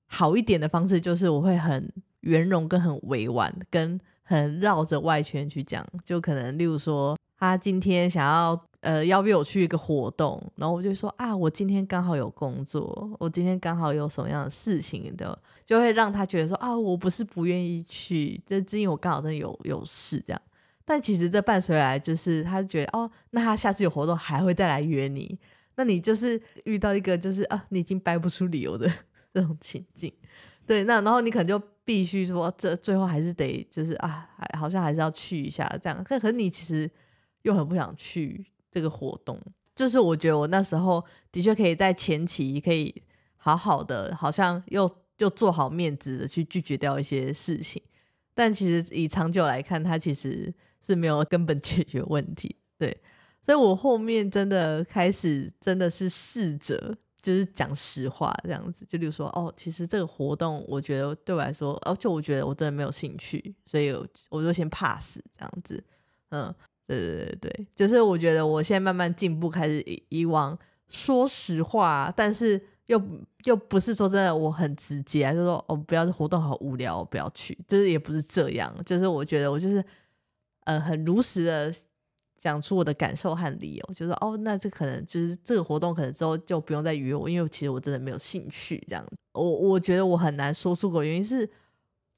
[0.08, 20.42] 好一点的方式就是我会很圆融跟很委婉，跟很绕着外圈去讲，就可能例如说他今天想要呃要约我去一个活动，然后我就说啊，我今天刚好有工作，我今天刚好有什么样的事情的，就会让他觉得说啊，我不是不愿意去，这是因我刚好真的有有事这样。
[20.88, 25.38] 但其实这伴随来就是他觉得哦，那他下次有活动还会再来约你，
[25.76, 28.92] 那你就是遇到一个就是啊，你已经掰不出理由的
[29.34, 30.12] 这种情境。
[30.68, 36.04] 对，那然后你可能就必须说，这最后还是得就是啊，还好像还是要去一下这样。
[36.04, 36.90] 可可你其实
[37.44, 39.40] 又很不想去这个活动，
[39.76, 43.04] 就是我觉得我那时候的确可以在前期可以
[43.38, 47.82] 好好的，好像又又做好面子的去拒绝掉一些事情，
[48.34, 52.56] 但其实以长久来看，它其实是没有根本 解决问题。
[52.80, 52.98] 对，
[53.44, 56.98] 所以我后面真的开始真的是试着。
[57.26, 63.92] 就是讲实话这样子，就例如说，哦，其实这个活动，我觉得对我来说，哦，就我觉得我真的没有兴趣，所以
[64.30, 65.84] 我就先 pass 这样子，
[66.30, 66.54] 嗯，
[66.86, 70.56] 对对对对，就是我觉得我现在慢慢进步，开始以以往
[70.88, 73.02] 说实话，但是又
[73.46, 79.84] 又不是说真的我很直接啊，就说哦，不要活动好无聊，不要去，就是也不是这样，就是我觉得我就是
[80.66, 81.74] 呃很如实的。
[82.46, 88.78] 讲出我的感受和理由，就是哦，那这可能就是这个活动，可能之后就不用再约我，因为其实我真的没有兴趣。
[88.88, 91.50] 这样，我我觉得我很难说出口，原因是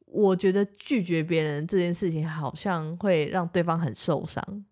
[0.05, 4.65] 我觉得拒绝别人这件事情好像会让对方很受伤，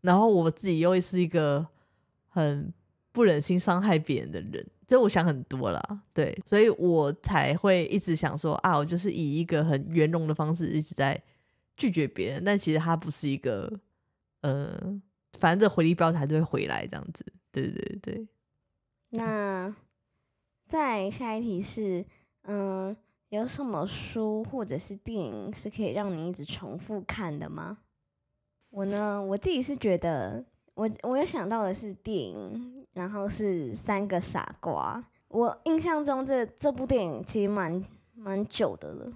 [0.00, 1.64] 然后我自己又是一个
[2.26, 2.74] 很
[3.12, 11.22] 不忍心伤害别人的人，就我想很多啦，对，所以我才会一直想说啊，我就是以一个很圆融的方式一直在
[11.76, 13.72] 拒绝别人，但其实他不是一个。
[14.40, 15.00] 呃，
[15.38, 18.28] 反正这回力标还是会回来这样子，对对对。
[19.10, 19.74] 那
[20.66, 22.04] 再下一题是，
[22.42, 22.96] 嗯，
[23.28, 27.78] 有什么书或者是电影是可以让你一直重复看的吗？
[28.70, 35.04] 我呢，我自己是觉得，我我有想到的是电影，然后是三个傻瓜。
[35.26, 39.12] 我印象中这这部电影其实蛮蛮久的了，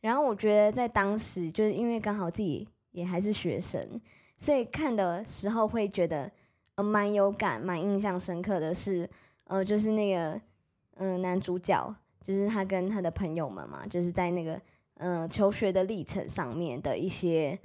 [0.00, 4.00] 然后我觉得在当时就是因为刚好自己也还是学生。
[4.42, 6.28] 所以看的时候会觉得
[6.74, 9.08] 呃蛮有感、蛮印象深刻的是，
[9.44, 10.32] 呃，就是那个
[10.96, 14.60] 嗯、呃、男主角，就是他跟他的朋友们嘛，就是在那个
[14.94, 17.56] 嗯、呃、求学的历程上面的一些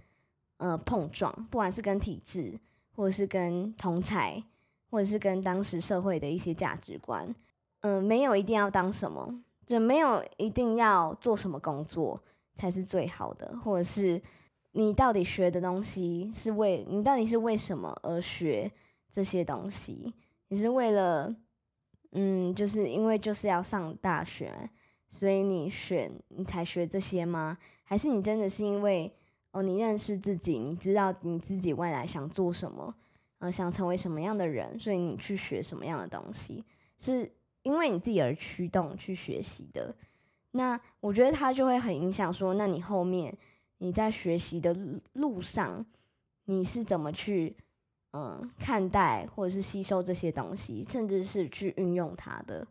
[0.57, 2.59] 呃碰撞，不管是跟体制，
[2.95, 4.43] 或者是跟同才，
[4.91, 7.33] 或者是跟当时社会的一些价值观，
[7.81, 12.21] 嗯、没有一定要当什么，就没有一定要做什么工作
[12.53, 14.21] 才是最好的，或者是。
[14.77, 18.71] 你到底学的东西是为你到底是为什么而学
[19.09, 20.13] 这些东西？
[20.49, 21.35] 你是为了，
[22.11, 24.69] 嗯，就是因为就是要上大学，
[25.09, 27.57] 所以你选你才学这些吗？
[27.83, 29.11] 还是你真的是因为
[29.49, 32.93] 哦，你认识自己，你知道你自己未来想做什么，
[33.39, 36.63] 呃，想成为什么样的人，所以你去学什么样的东西？
[36.99, 37.31] 是
[37.63, 39.95] 因为你自己而驱动去学习的？
[40.51, 43.35] 那我觉得它就会很影响说，那你后面。
[43.79, 44.75] 你在学习的
[45.13, 45.85] 路上，
[46.45, 47.55] 你是怎么去
[48.11, 52.67] 嗯看待或者是吸收这些东西，甚至是去运用它的？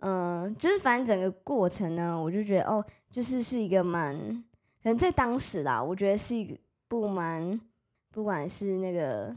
[0.00, 4.14] 嗯，就是反正整个过程呢，我就觉得哦，就是是一个蛮
[4.82, 6.56] 可能在当时啦，我觉得是一个
[6.88, 7.58] 不蛮
[8.10, 9.34] 不管是那个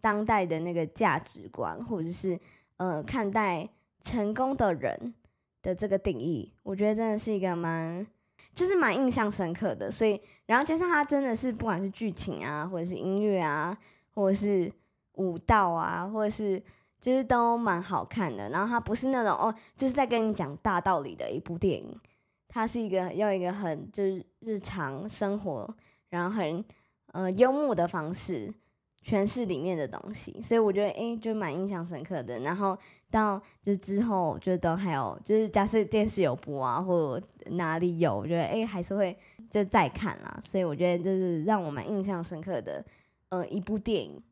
[0.00, 2.38] 当代的那个价值观，或者是
[2.76, 3.68] 呃看待
[4.00, 5.14] 成功的人
[5.62, 8.06] 的这个定义，我觉得真的是一个蛮
[8.54, 9.90] 就是蛮印象深刻的。
[9.90, 13.76] 所以，然后加上它真的是不管是剧情啊，或者是音乐啊，
[14.14, 14.72] 或者是
[15.14, 16.62] 舞蹈啊，或者是
[17.00, 18.50] 就是都蛮好看的。
[18.50, 22.00] 然后它不是那种哦，就是在跟你讲大道理的一部电影，
[22.48, 25.74] 它是一个要一个很就是日常生活，
[26.08, 26.64] 然后很
[27.12, 28.54] 呃幽默的方式。
[29.00, 32.40] 诠释里面的东西，所以我觉得哎，就蛮印象深刻的。
[32.40, 32.76] 然后
[33.10, 39.16] 到就之后，就都还有就是假设电视有播啊，或哪里有，我觉得哎还是会
[39.50, 40.40] 就再看啦。
[40.42, 42.84] 所以我觉得这是让我蛮印象深刻的
[43.30, 44.22] 呃一部电影。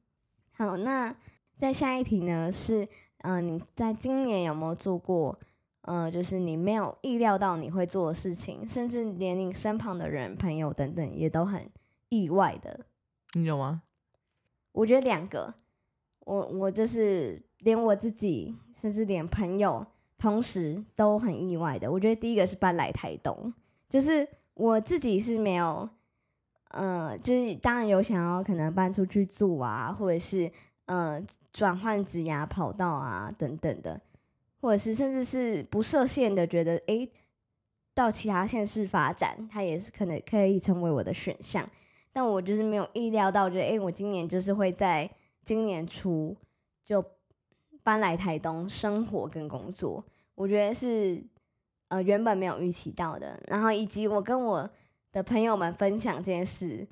[0.52, 1.14] 好，那
[1.56, 5.38] 在下一题呢是嗯，你在今年有没有做过
[5.82, 11.70] 呃，就是你没有意料到你会做的事情，甚至连你身旁的人、朋友等等也都很
[12.08, 12.86] 意外的？
[13.34, 13.82] 你有吗？
[14.72, 15.54] 我觉得两个，
[16.26, 19.86] 我我就是连我自己，甚至连朋友，
[20.18, 21.88] 同时都很意外的。
[21.90, 23.54] 我觉得第一个是搬来台东，
[23.88, 25.88] 就是我自己是没有，
[26.70, 30.50] 呃，就是当然有想要可能搬出去住啊，或者是
[30.86, 34.00] 呃转换职涯跑道啊等等的，
[34.60, 37.08] 或者是甚至是不设限的，觉得诶
[37.94, 41.70] 到其他县市发展，它也是可能可以成为我的选项。
[42.12, 45.08] 但我就是没有意料到，觉得哎，我今年就是会在
[45.46, 46.36] 今年初
[46.84, 47.02] 就
[47.82, 50.04] 搬来台东生活跟工作，
[50.34, 51.24] 我觉得是
[51.88, 53.40] 呃原本没有预期到的。
[53.46, 54.68] 然后以及我跟我
[55.10, 56.86] 的朋友们分享这件事，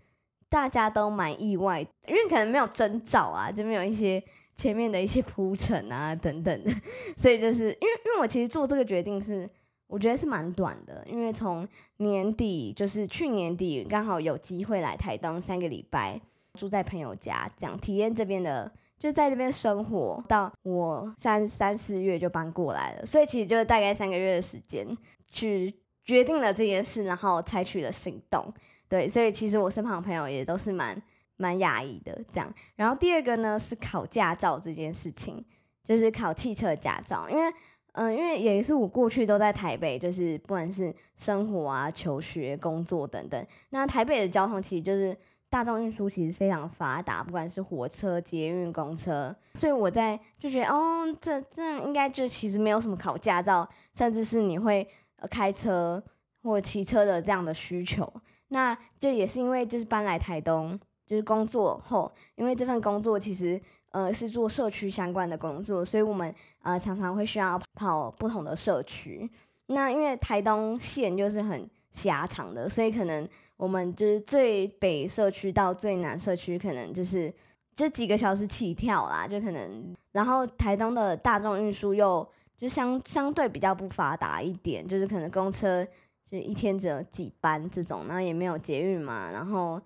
[0.49, 6.71] 大家都蛮意外，因为可能没有征兆啊，就没有一些前面的一些铺陈啊等等的，
[7.17, 9.51] 所以就是因为因为我其实做这个决定是。
[9.87, 16.21] 我觉得是蛮短的，因为从年底就是去年底刚好有机会来台东三个礼拜，
[16.59, 20.23] 住在朋友家，这样体验这边的，就在这边生活。
[20.29, 24.87] 到我三三四月就搬过来了，所以其实就大概三个月的时间
[25.31, 28.53] 去决定了这件事，然后采取了行动。
[28.89, 31.01] 对，所以其实我身旁的朋友也都是蛮
[31.37, 32.53] 蛮讶异的这样。
[32.77, 35.45] 然后第二个呢是考驾照这件事情，
[35.83, 37.53] 就是考汽车驾照，因为。
[37.97, 43.47] 嗯，因为也是我过去都在台北，就是不管是生活啊、求学、工作等等。
[43.71, 45.17] 那台北的交通其实就是
[45.55, 49.33] 大众运输其实非常发达，不管是火车、捷运、公车。
[49.55, 54.85] 所以我在就觉得，哦，这这应该就其实没有什么考驾照，甚至是你会
[55.31, 56.03] 开车
[56.43, 58.13] 或骑车的这样的需求。
[58.49, 63.61] 那就也是因为就是搬来台东，就是工作后，因为这份工作其实。
[63.95, 69.31] 呃，是做社区相关的工作，所以我们呃常常会需要跑不同的社区。
[69.67, 77.33] 那因为台东县就是很狭长的，所以可能我们就是最北社区到最南社区，可能就是
[77.75, 79.95] 这几个小时起跳啦，就可能。
[80.13, 85.87] 然后台东的大众运输又就相相对比较不发达一点，就是可能公车
[86.31, 89.31] 就一天只有几班这种，然后也没有捷运嘛。
[89.31, 89.81] 然后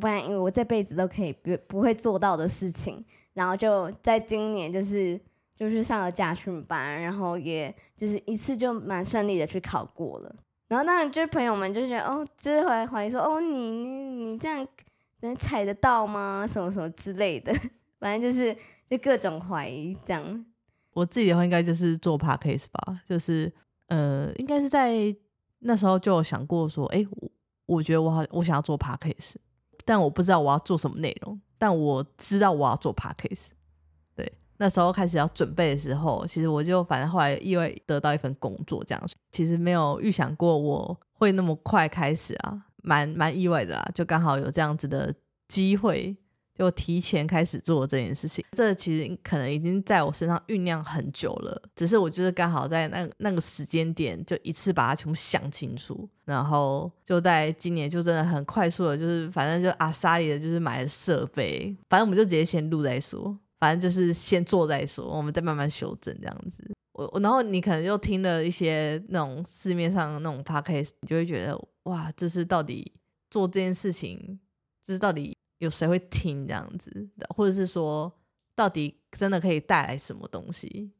[0.00, 3.04] 不然因为我这辈子都可以不不会做到的事情。
[3.34, 5.18] 然后就在今年，就是
[5.56, 10.34] 就是上了驾训班，然后也就是一次就蛮顺利的去考过了。
[10.72, 14.66] 然后当然就是朋友们就觉得哦，就是怀怀疑说哦，你你你这样
[15.20, 16.46] 能踩得到吗？
[16.48, 17.52] 什么什么之类的，
[18.00, 18.56] 反正就是
[18.88, 20.46] 就各种怀疑这样。
[20.94, 23.52] 我自己的话应该就是做 podcast 吧，就是
[23.88, 25.14] 呃，应该是在
[25.58, 27.30] 那时候就有想过说，哎，我
[27.66, 29.34] 我觉得我好，我想要做 podcast，
[29.84, 31.38] 但我不知道我要做什么内容。
[31.58, 33.50] 但我知道我要做 podcast，
[34.62, 45.12] 那时候开始要准备的时候，其实我就反正后来意外得到一份工作，这样其实没有预想过我会那么快开始啊，蛮蛮意外的啦，就刚好有这样子的
[45.48, 46.16] 机会。
[46.54, 66.68] 就提前开始做这件事情，这其实可能已经在我身上酝酿很久了，只是我就是刚好在那那个时间点就一次把它全部想清楚，然后就在今年就真的很快速的，就是反正就阿萨里的就是买了设备，反正我们就直接先录再说，反正就是先做再说，我们再慢慢修正这样子。
[66.94, 72.92] 我我然后你可能又听了一些那种市面上那种 podcast，你就会觉得哇，就是到底
[73.30, 74.40] 做这件事情，
[74.84, 75.32] 就是到底。
[75.58, 78.12] 有谁会听这样子的，或者是说，
[78.56, 80.90] 到底真的可以带来什么东西？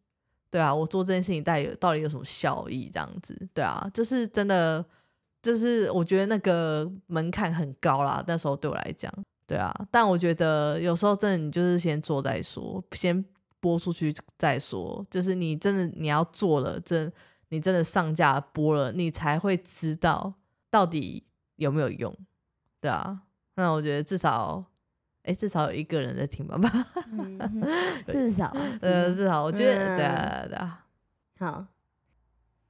[0.53, 2.89] 对啊，我做这件事情带有到底有什么效益？
[2.89, 4.87] 这样子，对啊，就是真的，
[5.43, 8.23] 就是我觉得那个门槛很高啦。
[8.29, 9.13] 那时候对我来讲，
[9.53, 13.23] 对啊，但我觉得有时候真的，你就是先做再说，先
[13.61, 15.05] 播出去再说。
[15.11, 17.13] 就是你真的你要做了，真
[17.51, 20.33] 你真的上架播了，你才会知道
[20.71, 21.23] 到底
[21.57, 22.17] 有没有用，
[22.81, 23.21] 对啊。
[23.57, 24.65] 那我觉得至少
[25.25, 27.39] 哎，至少有一个人在听吧吧，嗯
[28.09, 30.87] 至少啊呃，至至少我觉得，嗯对啊，对啊，
[31.39, 31.67] 好，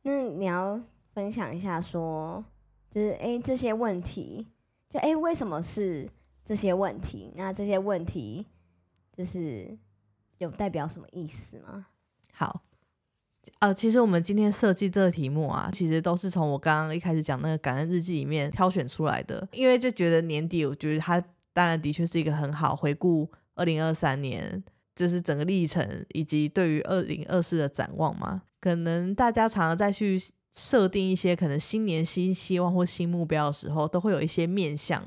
[0.02, 0.80] 那你要
[1.14, 2.44] 分享一下说，
[2.90, 4.48] 就是诶这些问题，
[4.90, 6.08] 就诶为什么是
[6.44, 7.32] 这些问题？
[7.36, 8.46] 那这些问题
[9.16, 9.78] 就是
[10.38, 11.86] 有代表什么意思吗？
[12.32, 12.62] 好。
[13.58, 21.20] 呃，其实我们今天设计这个题目啊，其实都是从我刚刚一开始讲那个感恩日记里面挑选出来的，因为就觉得年底，我觉得它
[21.52, 24.62] 当然的确是一个很好回顾二零二三年，
[24.94, 28.42] 就是整个历程以及对于二零二四的展望嘛。
[28.60, 30.16] 可能大家常常再去
[30.52, 35.04] 设定一些可能新年新希望或新目标的时候，都会有一些面向。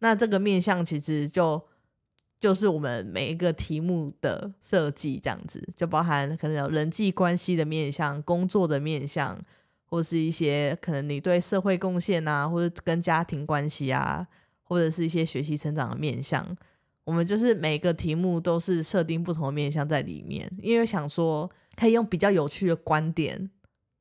[0.00, 1.62] 那这个面向其实就
[2.40, 9.38] 就是我们每一个题目的设计，这样子就包含可能有人际关系的面向、工作的面向，
[9.84, 14.26] 或是一些可能你对社会贡献啊，或者跟家庭关系啊，
[14.62, 16.56] 或者是一些学习成长的面向。
[17.04, 23.50] 我们就是每个题目都是设定不同的面向在里面，因为想说可以用比较有趣的观点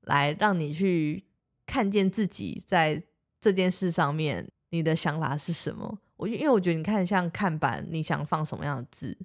[0.04, 1.26] 来让你去
[1.66, 3.04] 看见自己在
[3.42, 6.00] 这件事上面你的想法是什么。
[6.18, 9.18] 我因为我觉得你看像看板，你想放什么样的字，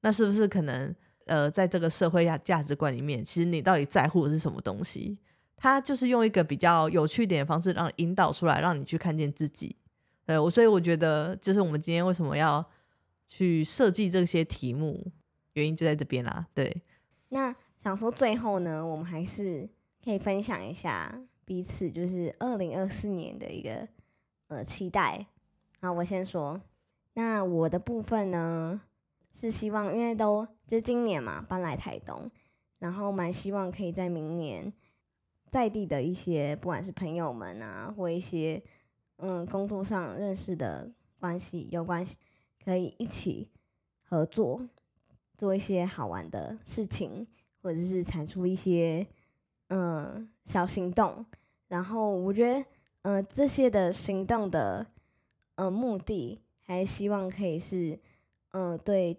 [0.00, 0.94] 那是不是可能
[1.26, 5.16] 呃，在这个社会价价值观里面，其实你到底在乎的是什么东西？
[5.56, 9.76] 它就是用一个比较有趣点的方式，让引导出来，让你去看见自己。
[10.26, 12.64] 对我，所以我觉得就是我们今天为什么要
[13.28, 15.12] 去设计这些题目，
[15.52, 16.46] 原因就在这边啦。
[16.54, 16.82] 对，
[17.28, 19.68] 那想说最后呢，我们还是
[20.02, 23.86] 可以分享一下彼此就是二零二四年的一个
[24.50, 25.26] 呃期待。
[25.80, 26.60] 好，我先说，
[27.14, 28.80] 那我的部分呢
[29.32, 32.28] 是希望，因为都就今年嘛搬来台东，
[32.80, 34.72] 然后蛮希望可以在明年
[35.50, 38.60] 在地的一些不管是朋友们啊，或一些
[39.18, 40.90] 嗯工作上认识的
[41.20, 42.18] 关系有关系，
[42.64, 43.48] 可以一起
[44.02, 44.68] 合作，
[45.36, 47.26] 做一些好玩的事情，
[47.62, 49.06] 或者是产出一些
[49.68, 51.24] 嗯小行动。
[51.68, 52.64] 然后我觉得，
[53.02, 54.86] 呃，这些的行动的
[55.54, 57.98] 呃目的，还希望可以是，
[58.50, 59.18] 呃，对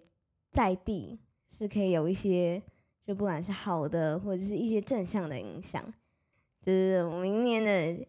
[0.50, 1.18] 在地
[1.48, 2.62] 是可以有一些，
[3.04, 5.82] 就不管是好的或者是一些正向的影响，
[6.60, 8.06] 就是明年的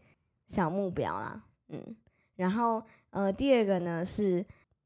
[0.47, 1.95] 小目标啦，嗯。
[2.36, 4.45] 然后呃，第二个呢是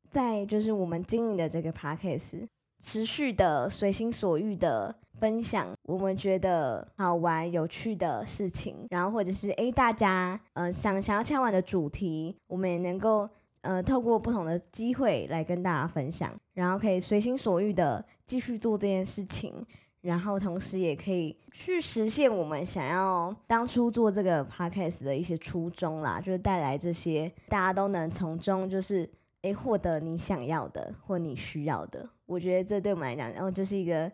[0.09, 13.27] 在就是我们经营的这个 podcast 持续的随心所欲的分享我们觉得好玩有趣的事情，然后或者是诶大家呃想想要敲完的主题，我们也能够
[13.61, 19.65] 呃透过不同的机会来跟大家分享，然后可以随心所欲的继续做这件事情，
[20.01, 29.09] 然后同时也可以去实现我们想要当初做这个 podcast 的一些初衷啦，就是带来这些大家都能从中就是
[29.41, 32.07] 诶获得你想要的或你需要的。
[32.25, 34.11] 我觉得这对我们来讲，然后就是一个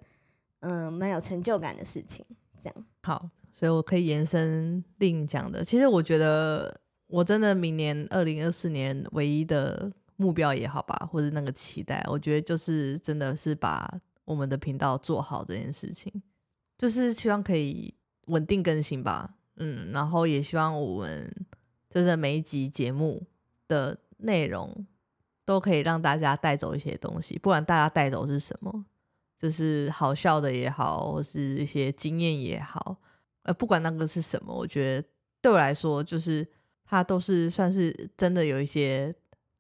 [0.64, 2.26] 嗯蛮有成就感的事情。
[2.60, 5.64] 这样，好，所以我可以延伸另讲的。
[5.64, 16.24] 其实我觉得，我真的明年二零二四年唯一的目标也好吧，或者那个期待，我觉得就是真的是把我们的频道做好这件事情，
[16.78, 17.94] 就是希望可以
[18.28, 19.36] 稳定更新吧。
[19.58, 21.30] 嗯，然后也希望我们
[21.90, 23.22] 就是每一集节目
[23.68, 24.88] 的内容
[25.44, 28.86] 都可以让大家带走一些东西，不管大家带走是什么。
[29.44, 32.98] 就是好笑的也好，或是一些经验也好，
[33.42, 35.08] 呃，不管那个是什么，我觉得
[35.42, 36.48] 对我来说，就是
[36.86, 39.14] 它都是算是真的有一些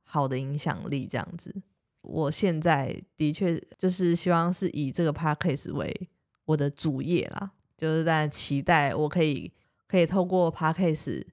[0.04, 1.54] 好的影响力这样子。
[2.02, 6.10] 我现在的确就是希望是以这个 podcast 为
[6.46, 9.52] 我的主业啦，就是在期待我可以
[9.86, 11.26] 可以透过 podcast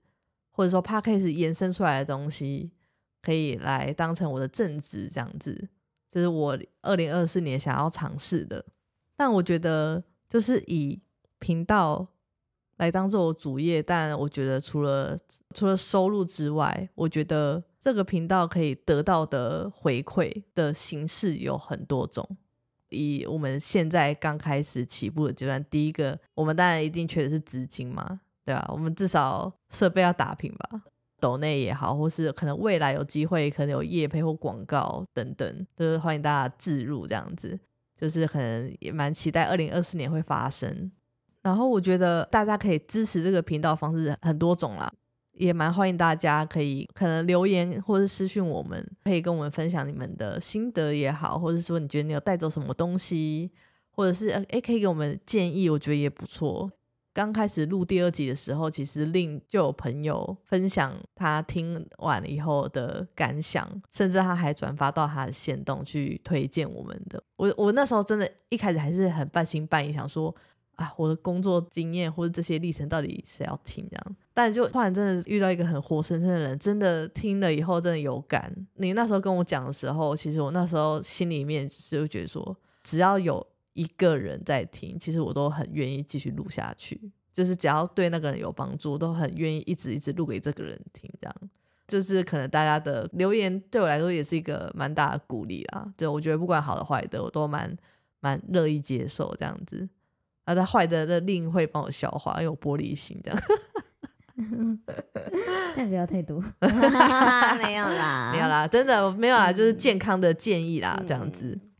[0.50, 2.72] 或者说 podcast 延伸出来的东西，
[3.22, 5.68] 可以来当成我的正职这样子。
[6.10, 8.64] 这是我二零二四年想要尝试的，
[9.16, 11.00] 但我觉得就是以
[11.38, 12.08] 频道
[12.78, 15.16] 来当做我主业，但我觉得除了
[15.54, 22.36] 除了收入之外，我觉得这个频道可以得到的回馈的形式有很多种。
[22.88, 28.68] 以我们现在刚开始起步的阶段，第一个我们当然一定缺的是资金嘛，对吧？
[28.72, 30.82] 我们至少设备要打平吧。
[31.20, 37.58] 抖内也好，或是可能未来有机会，可能有业配或广告等等，都是欢迎大家置入这样子。
[38.00, 40.90] 就是可能也蛮期待二零二四年会发生。
[41.42, 44.90] 然后我觉得大家可以支持这个频道方式很多种啦，
[45.32, 53.50] 也蛮欢迎大家可以可能留言或是私讯我们，可以跟我们分享你们的心得也好，或者说你觉得你有带走什么东西，
[53.90, 56.72] 或者是诶可以给我们建议，我觉得也不错。
[57.12, 67.22] 刚开始录第二集的时候，其实令就有朋友分享他听完以后的感想，甚至他还转发到他的线动去推荐我们的。
[67.36, 70.34] 我我那时候真的一开始还是很半信半疑，想说
[70.76, 74.16] 啊，我的工作经验或者这些历程到底谁要听这样？
[74.32, 78.54] 但就突然真的遇到一个很活生生的人，真的听了以后真的有感。
[78.76, 83.46] 你那时候跟我讲的时候，其实我那时候心里面就觉得说，只要有
[83.80, 87.00] 一个人在听，其实我都很愿意继续录下去。
[87.32, 91.10] 就是只要对那个人有帮助，都很愿意一直一直录给这个人听。
[91.20, 91.34] 这样，
[91.86, 95.90] 就是可能大家的留言对我来说也是一个蛮大的鼓励啦。
[95.96, 97.74] 就我觉得不管好的坏的，我都蛮
[98.20, 99.88] 蛮乐意接受这样子。
[100.44, 103.40] 啊，他坏的那另会帮我消化，因为我玻璃心这样。
[105.76, 106.42] 但不要太多，
[107.62, 111.58] 没有啦，没有啦，真的没有啦，就是健康的建议啦，这样子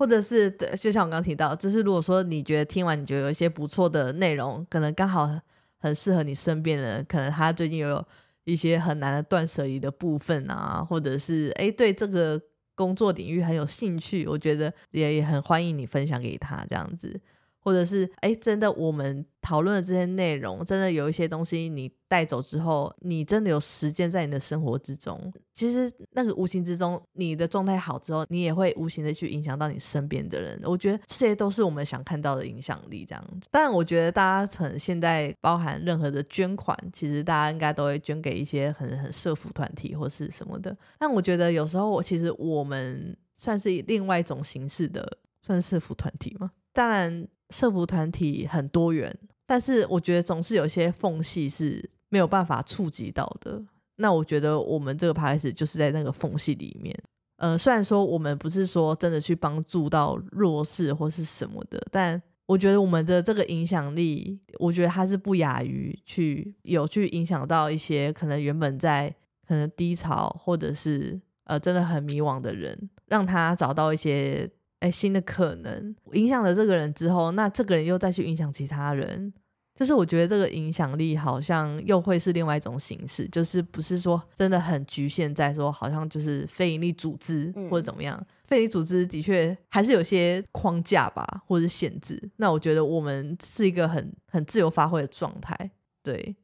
[0.00, 5.28] 或者是对，就像我刚提到，就是如果说你觉得听完你觉得有一些不错的内容，可能刚好
[5.76, 8.02] 很适合你身边人，可能他最近有
[8.44, 12.40] 一些很难的断舍离的部分啊，或者是哎对这个
[12.74, 17.20] 工作领域很有兴趣，我觉得也也很欢迎你分享给他这样子。
[17.60, 25.32] 或者是哎，真的，我们讨论的这些内容，真的有一些东西你带走之后，你真的有实践在你的生活之中。
[25.54, 30.58] 其实那个无形之中，你的状态好之后，你也会无形的去影响到你身边的人。
[30.64, 33.04] 我觉得这些都是我们想看到的影响力。
[33.04, 40.74] 这样子，但，我觉得大家从现在包含任何的捐款，其实大家应该都会捐给一些很很社福团体或是什么的。
[40.98, 46.52] 但我觉得有时候，我其实我们算是另外一种形式的，算是社福团体吗？
[46.72, 47.28] 当然。
[47.50, 49.14] 社服团体很多元，
[49.46, 53.62] 但是我觉得总是有些缝隙是没有办法触及到的。
[53.96, 56.96] 那我觉得我们这个 p a 就是在那个缝隙里面。
[57.36, 69.14] 呃，虽然说我们不是说真的去帮助到弱势或是什么的，但我觉得我们的这个影响力，我觉得它是不亚于去有去影响到一些可能原本在
[69.46, 74.50] 可能低潮或者是呃真的很迷惘的人，让他找到一些。
[74.80, 79.32] 哎，新的可能影响了这个人之后，那这个人又再去影响其他人，
[79.74, 92.18] 就是我觉得这个影响力好像又会是另外一种形式，就是不是说真的很局限在说好像就是非营利组织或者怎么样，非营利组织的确还是有些框架吧，或者是限制。
[92.36, 95.70] 那我觉得我们是一个很很自由发挥的状态。
[96.02, 96.34] 对，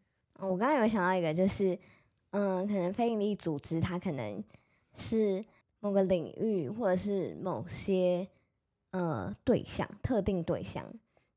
[0.41, 1.79] 我刚刚有想到一个，就是
[2.33, 4.45] 嗯，可能非营利组织它可能
[4.95, 5.43] 是。
[5.87, 8.27] 某个领域，或者是某些
[8.91, 10.85] 呃对象、特定对象，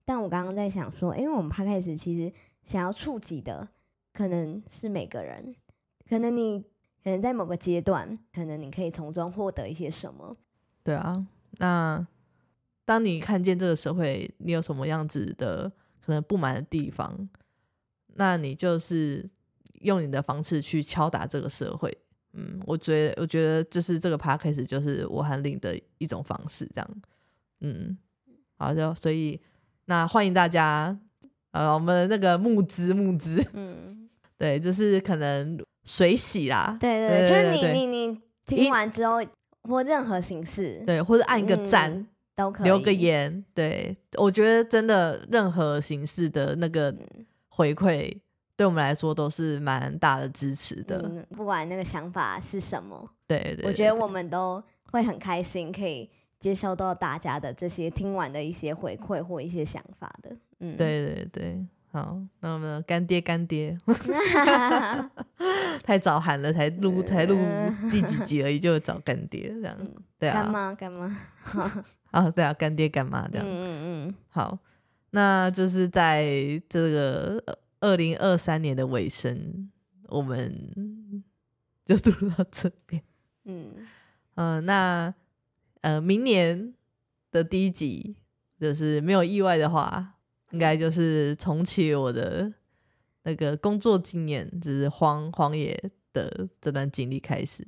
[0.03, 2.33] 但我刚刚在想说，因为我们刚开始其实
[2.63, 3.69] 想要触及的，
[4.11, 5.53] 可能是每个人，
[6.09, 6.61] 可能你
[7.03, 10.35] 可能在某个阶段，可能你可以从中获得一些什么。
[10.81, 11.27] 对啊，
[11.59, 12.07] 那
[12.85, 15.71] 当你看见这个社会，你有什么样子的
[16.03, 17.29] 可能不满的地方，
[18.15, 19.29] 那你就是
[19.81, 21.95] 用你的方式去敲打这个社会。
[22.33, 26.89] 嗯，我觉得，我觉得就是这个 p a c k a g e 就是我和令的一种方式，这样。
[27.61, 27.97] 嗯，
[28.57, 29.39] 好的，所以
[29.85, 30.97] 那欢迎大家，
[31.51, 39.19] 呃，我们那个募资募资，嗯， 对，就是可能水洗啦，对对，就是你你你听完之后
[39.63, 46.95] 或任何形式，对，或者按一个赞都可以，留个言，对我觉得真的任何形式的那个
[47.49, 48.15] 回馈。
[48.59, 60.35] 对我们来说都是蛮大的支持的，不管那个想法是什么，对对，我觉得我们都会很开心，可以接收到大家的这些听完的一些回馈或一些想法的。
[60.59, 63.79] 嗯，对对对，好，那我们干爹干爹，
[65.81, 67.37] 太早喊了，才录才录
[67.89, 69.77] 第几集 而已，就找干爹这样，
[70.19, 71.17] 对啊，干妈干妈，
[72.11, 74.59] 啊对啊，干爹干妈这样，嗯嗯嗯，好，
[75.11, 76.27] 那就是在
[76.67, 77.41] 这个。
[77.79, 79.69] 二零二三年的尾声，
[80.07, 81.23] 我们
[81.85, 83.03] 就录到这边。
[83.45, 83.71] 嗯
[84.35, 85.13] 嗯，那
[85.81, 86.73] 呃，明年
[87.31, 88.15] 的第一集，
[88.59, 90.15] 就是没有意外的话，
[90.51, 92.53] 应该就是重启我的
[93.23, 97.65] 那个工作经验，就是荒荒野的这段经历开始。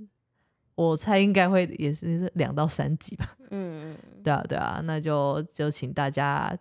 [0.76, 3.38] 我猜应该会也是两到三集吧。
[3.49, 6.57] 嗯嗯，对啊对啊，那就就请大家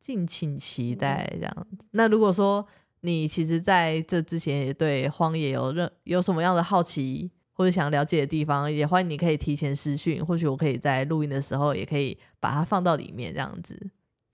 [0.00, 1.86] 敬请期待这样子。
[1.90, 2.66] 那如果说，
[3.00, 13.78] 你其实在这之前也对荒野有任有什么样的好奇或者想了解的地方，也欢迎你可以提前私讯，或许我可以在录音的时候也可以把它放到里面这样子。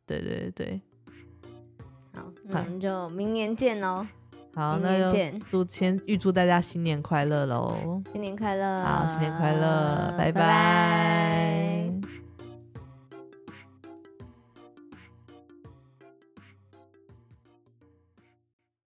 [0.06, 0.80] 对对对，
[2.14, 4.06] 好，那我们就明年见喽。
[4.54, 8.00] 好，那就祝先预祝大家新年快乐喽！
[8.12, 8.84] 新年快乐！
[8.84, 11.73] 好，新年快乐，拜拜。